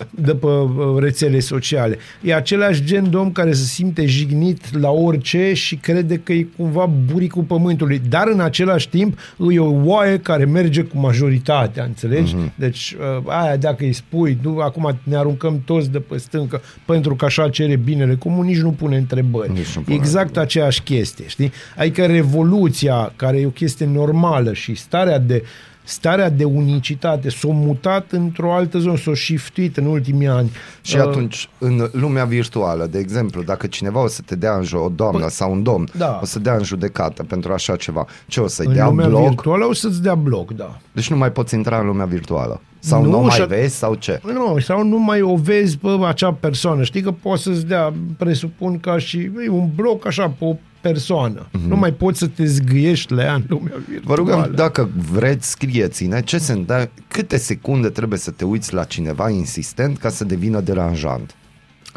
[0.10, 1.98] de pe uh, rețele sociale.
[2.22, 6.48] E același gen de om care se simte jignit la orice și crede că e
[6.58, 9.20] cumva buricul pământului, dar în același timp
[9.52, 12.36] e o oaie care merge cu majoritatea, înțelegi?
[12.36, 12.48] Mhm.
[12.48, 12.56] Uh-huh.
[12.56, 17.16] Deci uh, aia dacă îi spui, nu, acum ne aruncăm toți de pe stâncă pentru
[17.16, 19.52] că așa cere binele comun, nici nu pune întrebări.
[19.52, 21.52] Nici nu pune exact aceeași chestie, știi?
[21.78, 25.44] Adică revoluția, care e o chestie normală și starea de
[25.90, 30.52] starea de unicitate s-a mutat într-o altă zonă, s-a shiftuit în ultimii ani.
[30.82, 34.64] Și Uh, atunci, în lumea virtuală, de exemplu, dacă cineva o să te dea în
[34.64, 36.20] jo- o doamnă Păi, sau un domn, da.
[36.22, 39.28] o să dea în judecată pentru așa ceva, ce o să-i în dea lumea bloc?
[39.28, 40.78] virtuală o să-ți dea bloc, da.
[40.92, 42.62] Deci nu mai poți intra în lumea virtuală.
[42.82, 44.22] Sau Nu, nu, mai și- vezi sau ce?
[44.34, 46.84] Nu, sau nu mai o vezi pe acea persoană.
[46.84, 51.48] Știi că poți să-ți dea, presupun, ca și e un bloc așa pe o persoană.
[51.48, 51.68] Mm-hmm.
[51.68, 54.04] Nu mai poți să te zgâiești la ea în lumea virtuală.
[54.04, 58.84] Vă rugăm, dacă vreți, scrieți-ne ce se întâmplă, câte secunde trebuie să te uiți la
[58.84, 61.34] cineva insistent ca să devină deranjant.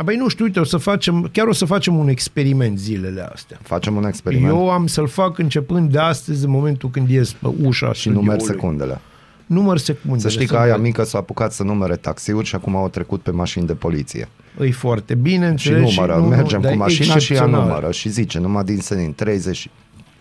[0.05, 3.59] Băi, nu știu, uite, o să facem, chiar o să facem un experiment zilele astea.
[3.63, 7.49] Facem un experiment Eu am să-l fac începând de astăzi, în momentul când ies pe
[7.63, 8.61] ușa și numer studioului.
[8.61, 9.01] secundele.
[9.47, 10.21] Număr secunde.
[10.21, 13.31] Să știi că aia mică s-a apucat să numere taxiuri și acum au trecut pe
[13.31, 14.29] mașini de poliție.
[14.61, 15.95] E foarte bine, Și înțelegi?
[15.97, 17.61] numără, nu- nu- mergem dar cu e mașina și ea excepțional.
[17.67, 19.69] numără și zice, numai din senin, 30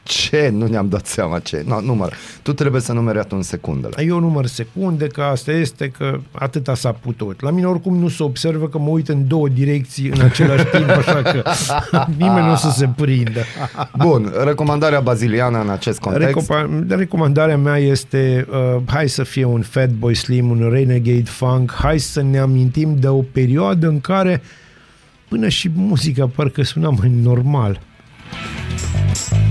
[0.03, 0.49] ce?
[0.53, 1.63] Nu ne-am dat seama ce.
[1.67, 2.13] No, număr.
[2.41, 4.03] Tu trebuie să numeri atunci secundele.
[4.03, 7.41] Eu număr secunde, că asta este, că atâta s-a putut.
[7.41, 10.89] La mine oricum nu se observă că mă uit în două direcții în același timp,
[10.89, 11.43] așa că
[12.17, 13.39] nimeni nu o să se prindă.
[13.97, 16.51] Bun, recomandarea baziliană în acest context.
[16.51, 21.99] Recopa- recomandarea mea este uh, hai să fie un Fatboy Slim, un Renegade Funk, hai
[21.99, 24.41] să ne amintim de o perioadă în care
[25.27, 27.79] până și muzica parcă suna mai normal.
[28.31, 29.50] Bună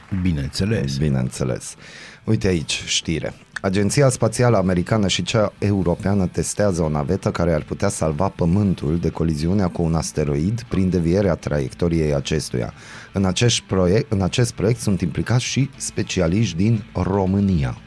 [0.19, 0.97] Bineînțeles.
[0.97, 1.75] Bineînțeles.
[2.23, 3.33] Uite aici, știre.
[3.61, 9.09] Agenția Spațială Americană și cea europeană testează o navetă care ar putea salva Pământul de
[9.09, 12.73] coliziunea cu un asteroid prin devierea traiectoriei acestuia.
[13.13, 17.77] În acest proiect, în acest proiect sunt implicați și specialiști din România.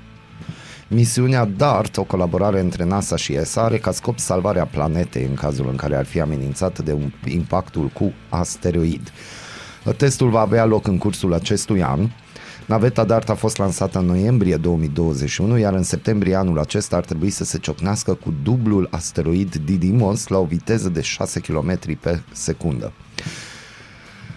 [0.88, 5.68] Misiunea DART, o colaborare între NASA și ESA, are ca scop salvarea planetei în cazul
[5.68, 9.12] în care ar fi amenințată de un impactul cu asteroid.
[9.92, 12.08] Testul va avea loc în cursul acestui an.
[12.66, 17.30] Naveta DART a fost lansată în noiembrie 2021, iar în septembrie anul acesta ar trebui
[17.30, 22.92] să se ciocnească cu dublul asteroid Didymos la o viteză de 6 km pe secundă.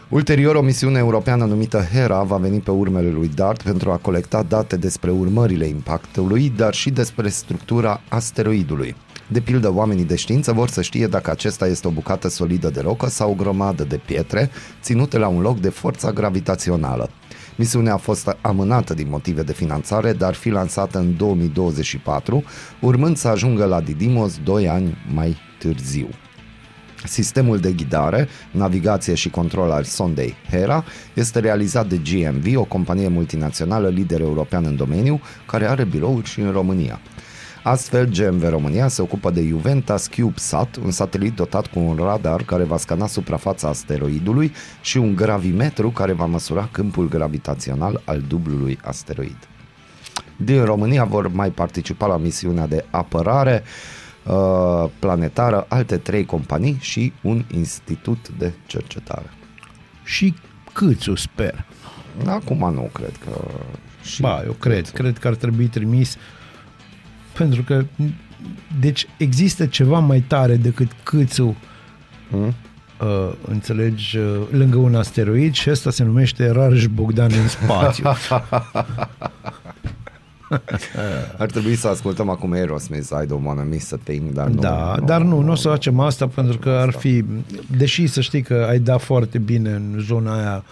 [0.10, 4.44] Ulterior, o misiune europeană numită HERA va veni pe urmele lui DART pentru a colecta
[4.44, 8.96] date despre urmările impactului, dar și despre structura asteroidului.
[9.30, 12.80] De pildă, oamenii de știință vor să știe dacă acesta este o bucată solidă de
[12.80, 14.50] rocă sau o grămadă de pietre
[14.82, 17.10] ținute la un loc de forța gravitațională.
[17.56, 22.44] Misiunea a fost amânată din motive de finanțare, dar fi lansată în 2024,
[22.82, 26.08] urmând să ajungă la Didymos 2 ani mai târziu.
[27.04, 33.08] Sistemul de ghidare, navigație și control al sondei HERA este realizat de GMV, o companie
[33.08, 37.00] multinațională lider european în domeniu, care are birouri și în România.
[37.68, 42.64] Astfel, GMV România se ocupă de Juventas CubeSat, un satelit dotat cu un radar care
[42.64, 44.52] va scana suprafața asteroidului
[44.82, 49.38] și un gravimetru care va măsura câmpul gravitațional al dublului asteroid.
[50.38, 53.64] Din România vor mai participa la misiunea de apărare
[54.24, 59.30] uh, planetară alte trei companii și un institut de cercetare.
[60.04, 60.34] Și
[60.74, 61.66] câțu, sper.
[62.26, 63.42] Acum nu cred că...
[64.04, 64.90] Și Ba, eu cred.
[64.90, 66.18] Cred că ar trebui trimis
[67.38, 67.86] pentru că
[68.80, 71.56] deci există ceva mai tare decât câțul
[72.30, 72.54] Mm?
[73.02, 78.06] uh, înțelegi, uh, lângă un asteroid și ăsta se numește Rareș Bogdan în spațiu.
[81.38, 84.60] Ar trebui să ascultăm acum Aerosmith, I don't wanna miss a thing, dar nu.
[84.60, 87.24] da, dar nu, nu o să facem asta pentru că ar fi,
[87.78, 90.64] deși să știi că ai dat foarte bine în zona aia,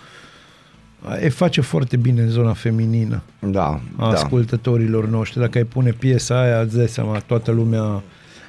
[1.10, 4.08] ai face foarte bine în zona feminină Da, a da.
[4.08, 5.39] ascultătorilor noștri.
[5.39, 8.03] Dacă ai pune piesa aia, îți dai seama, toată lumea...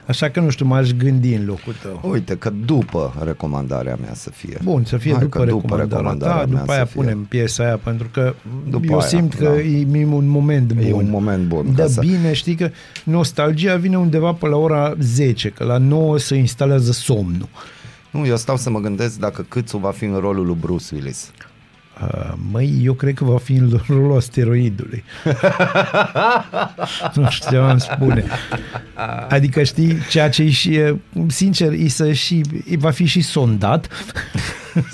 [0.07, 2.11] Așa că nu știu, m-aș gândi în locul tău.
[2.11, 4.59] Uite că după recomandarea mea să fie.
[4.63, 7.01] Bun, să fie Hai după, că recomandarea, recomandarea ta, mea după să aia fie.
[7.01, 8.35] punem piesa aia, pentru că
[8.69, 9.61] După eu aia, simt că da.
[9.61, 10.85] e un moment bun.
[10.85, 11.75] E un moment bun.
[11.75, 12.01] Dă ca să...
[12.01, 12.71] bine, știi că
[13.05, 17.49] nostalgia vine undeva pe la ora 10, că la 9 se instalează somnul.
[18.11, 21.31] Nu, eu stau să mă gândesc dacă Câțu va fi în rolul lui Bruce Willis.
[22.03, 25.05] Uh, măi, eu cred că va fi în rolul asteroidului.
[27.15, 28.25] nu știu ce am spune.
[29.29, 32.41] Adică știi, ceea ce și, e, sincer, e să și,
[32.71, 33.89] e, va fi și sondat.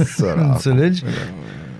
[0.04, 0.40] Săracu.
[0.52, 1.02] Înțelegi?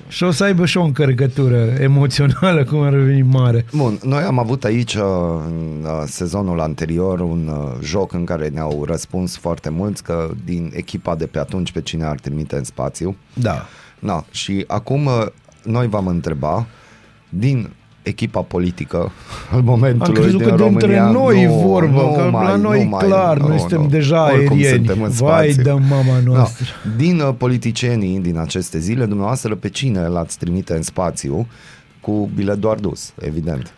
[0.09, 3.65] Și o să aibă și o încărcătură emoțională, cum ar veni mare.
[3.73, 5.03] Bun, noi am avut aici uh,
[5.47, 10.73] în uh, sezonul anterior un uh, joc în care ne-au răspuns foarte mulți că din
[10.75, 13.17] echipa de pe atunci pe cine ar trimite în spațiu.
[13.35, 13.67] Da.
[14.03, 15.27] Na, și acum uh,
[15.65, 16.67] noi v-am întreba
[17.29, 17.71] din
[18.03, 19.13] echipa politică
[19.53, 22.45] al momentului Am crezut din că România, dintre noi nu, e vorba, nu că mai,
[22.45, 23.89] la noi nu mai, clar, nu, noi suntem nu.
[23.89, 24.75] deja Oricum aerieni.
[24.87, 25.63] suntem în Vai spațiu.
[25.63, 26.67] de mama noastră.
[26.85, 26.91] Da.
[26.97, 31.47] Din uh, politicienii din aceste zile, dumneavoastră pe cine l-ați trimite în spațiu
[32.01, 33.73] cu bilet doar dus, evident.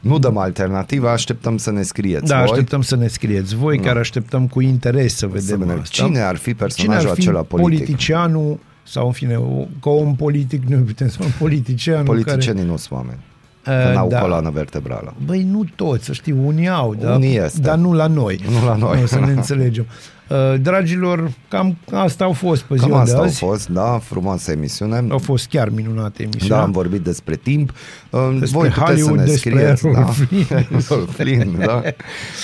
[0.00, 2.44] Nu dăm alternativă, așteptăm să ne scrieți Da, voi.
[2.44, 6.04] așteptăm să ne scrieți voi, chiar așteptăm cu interes să vedem vedem asta.
[6.04, 7.78] cine ar fi Cine personajul ar fi acela politic.
[7.78, 12.76] politicianul sau în fine, o, ca om politic, noi putem să un politician Politicienii nu
[12.76, 13.18] sunt oameni.
[13.66, 14.18] Care, Că uh, n-au da.
[14.20, 15.14] coloană vertebrală.
[15.24, 17.14] Băi, nu toți, să știi, unii au, da?
[17.14, 17.60] Unii este.
[17.60, 18.40] dar nu la noi.
[18.60, 19.00] Nu la noi.
[19.00, 19.86] Nu, să ne înțelegem.
[20.28, 23.38] Uh, dragilor, cam asta au fost pe Cam ziua asta de a azi.
[23.38, 25.04] fost, da, frumoasă emisiune.
[25.10, 26.56] Au fost chiar minunate emisiunea.
[26.56, 27.72] Da, am vorbit despre timp.
[28.10, 29.86] Uh, Despre Voi puteți Hollywood, să ne despre scrieți.
[29.86, 30.10] Errol da?
[30.12, 30.46] Flynn.
[30.90, 31.82] Errol Flynn, da.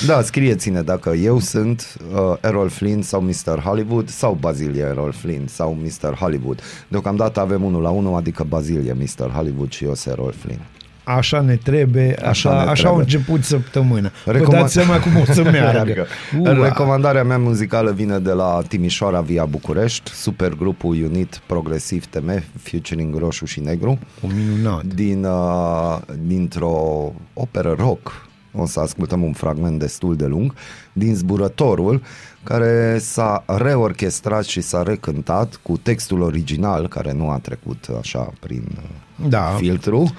[0.07, 3.59] Da, scrieți-ne dacă eu sunt uh, Errol Flynn sau Mr.
[3.65, 6.15] Hollywood sau Bazilia Errol Flynn sau Mr.
[6.15, 6.61] Hollywood.
[6.89, 9.31] Deocamdată avem unul la unul, adică Bazilia Mr.
[9.31, 10.61] Hollywood și eu sunt Errol Flynn.
[11.05, 13.17] Așa ne trebuie, așa, Așa așa, ne așa au trebuie.
[13.19, 14.11] început săptămâna.
[14.25, 16.07] Vă Recomand- dați seama cum o să meargă.
[16.39, 16.53] Ua.
[16.65, 23.45] Recomandarea mea muzicală vine de la Timișoara via București, supergrupul unit progresiv TM, featuring Roșu
[23.45, 23.99] și Negru.
[24.23, 24.85] O minunat.
[24.85, 30.55] din, uh, dintr-o operă rock, o să ascultăm un fragment destul de lung,
[30.93, 32.03] din Zburătorul,
[32.45, 38.65] care s-a reorchestrat și s-a recântat cu textul original, care nu a trecut așa prin
[38.77, 39.41] uh, Da.
[39.59, 40.15] filtru,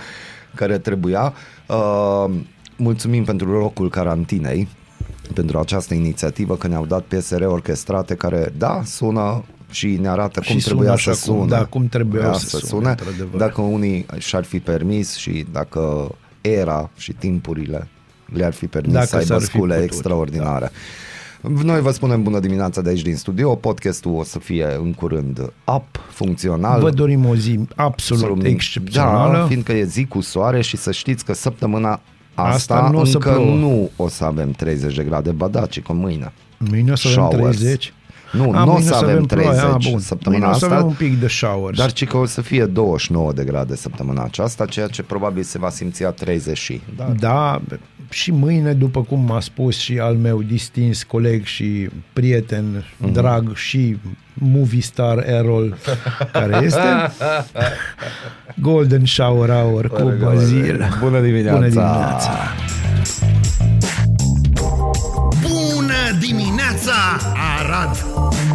[0.56, 1.34] care trebuia.
[1.68, 2.26] Uh,
[2.78, 4.68] mulțumim pentru locul carantinei,
[5.34, 10.56] pentru această inițiativă, că ne-au dat piese reorchestrate care, da, sună și ne arată cum
[10.56, 11.50] Și sună trebuia așa să cum- sune.
[11.50, 13.40] da, cum trebuiau Trebuia să sune, într-adevăr.
[13.40, 17.88] Dacă unii și-ar fi permis și dacă era și timpurile
[18.26, 20.72] le-ar fi permis Dacă să aibă s-ar fi scule putut, extraordinare.
[21.48, 25.54] Noi vă spunem bună dimineața de aici din studio, podcastul o să fie în curând
[25.76, 26.82] up, funcțional.
[26.82, 29.38] Vă dorim o zi absolut excepțională.
[29.38, 32.02] Da, fiindcă e zi cu soare și să știți că săptămâna
[32.36, 33.56] asta, Asta nu o să încă plouă.
[33.56, 36.34] nu o să avem 30 de grade, ba da, ci că mâine.
[36.58, 37.58] Mâine o să avem Showers.
[37.58, 37.94] 30.
[38.34, 39.74] Nu, A, nu o mâine să avem 30 ploaie.
[39.74, 40.00] A, bun.
[40.00, 40.76] săptămâna Mâine o să asta.
[40.78, 41.78] avem un pic de showers.
[41.78, 45.58] Dar ci că o să fie 29 de grade săptămâna aceasta, ceea ce probabil se
[45.58, 46.82] va simți a 30 și.
[46.98, 47.04] Da.
[47.20, 47.62] Da,
[48.10, 52.66] și mâine, după cum m-a spus și al meu distins coleg și prieten
[52.98, 53.10] Mhm.
[53.10, 53.14] mm-hmm.
[53.14, 53.98] drag și
[54.34, 55.78] movie star Errol,
[56.32, 56.80] care este
[58.62, 60.86] Golden Shower Hour cu Bazil.
[61.00, 61.56] Bună dimineața!
[61.58, 62.32] Bună dimineața!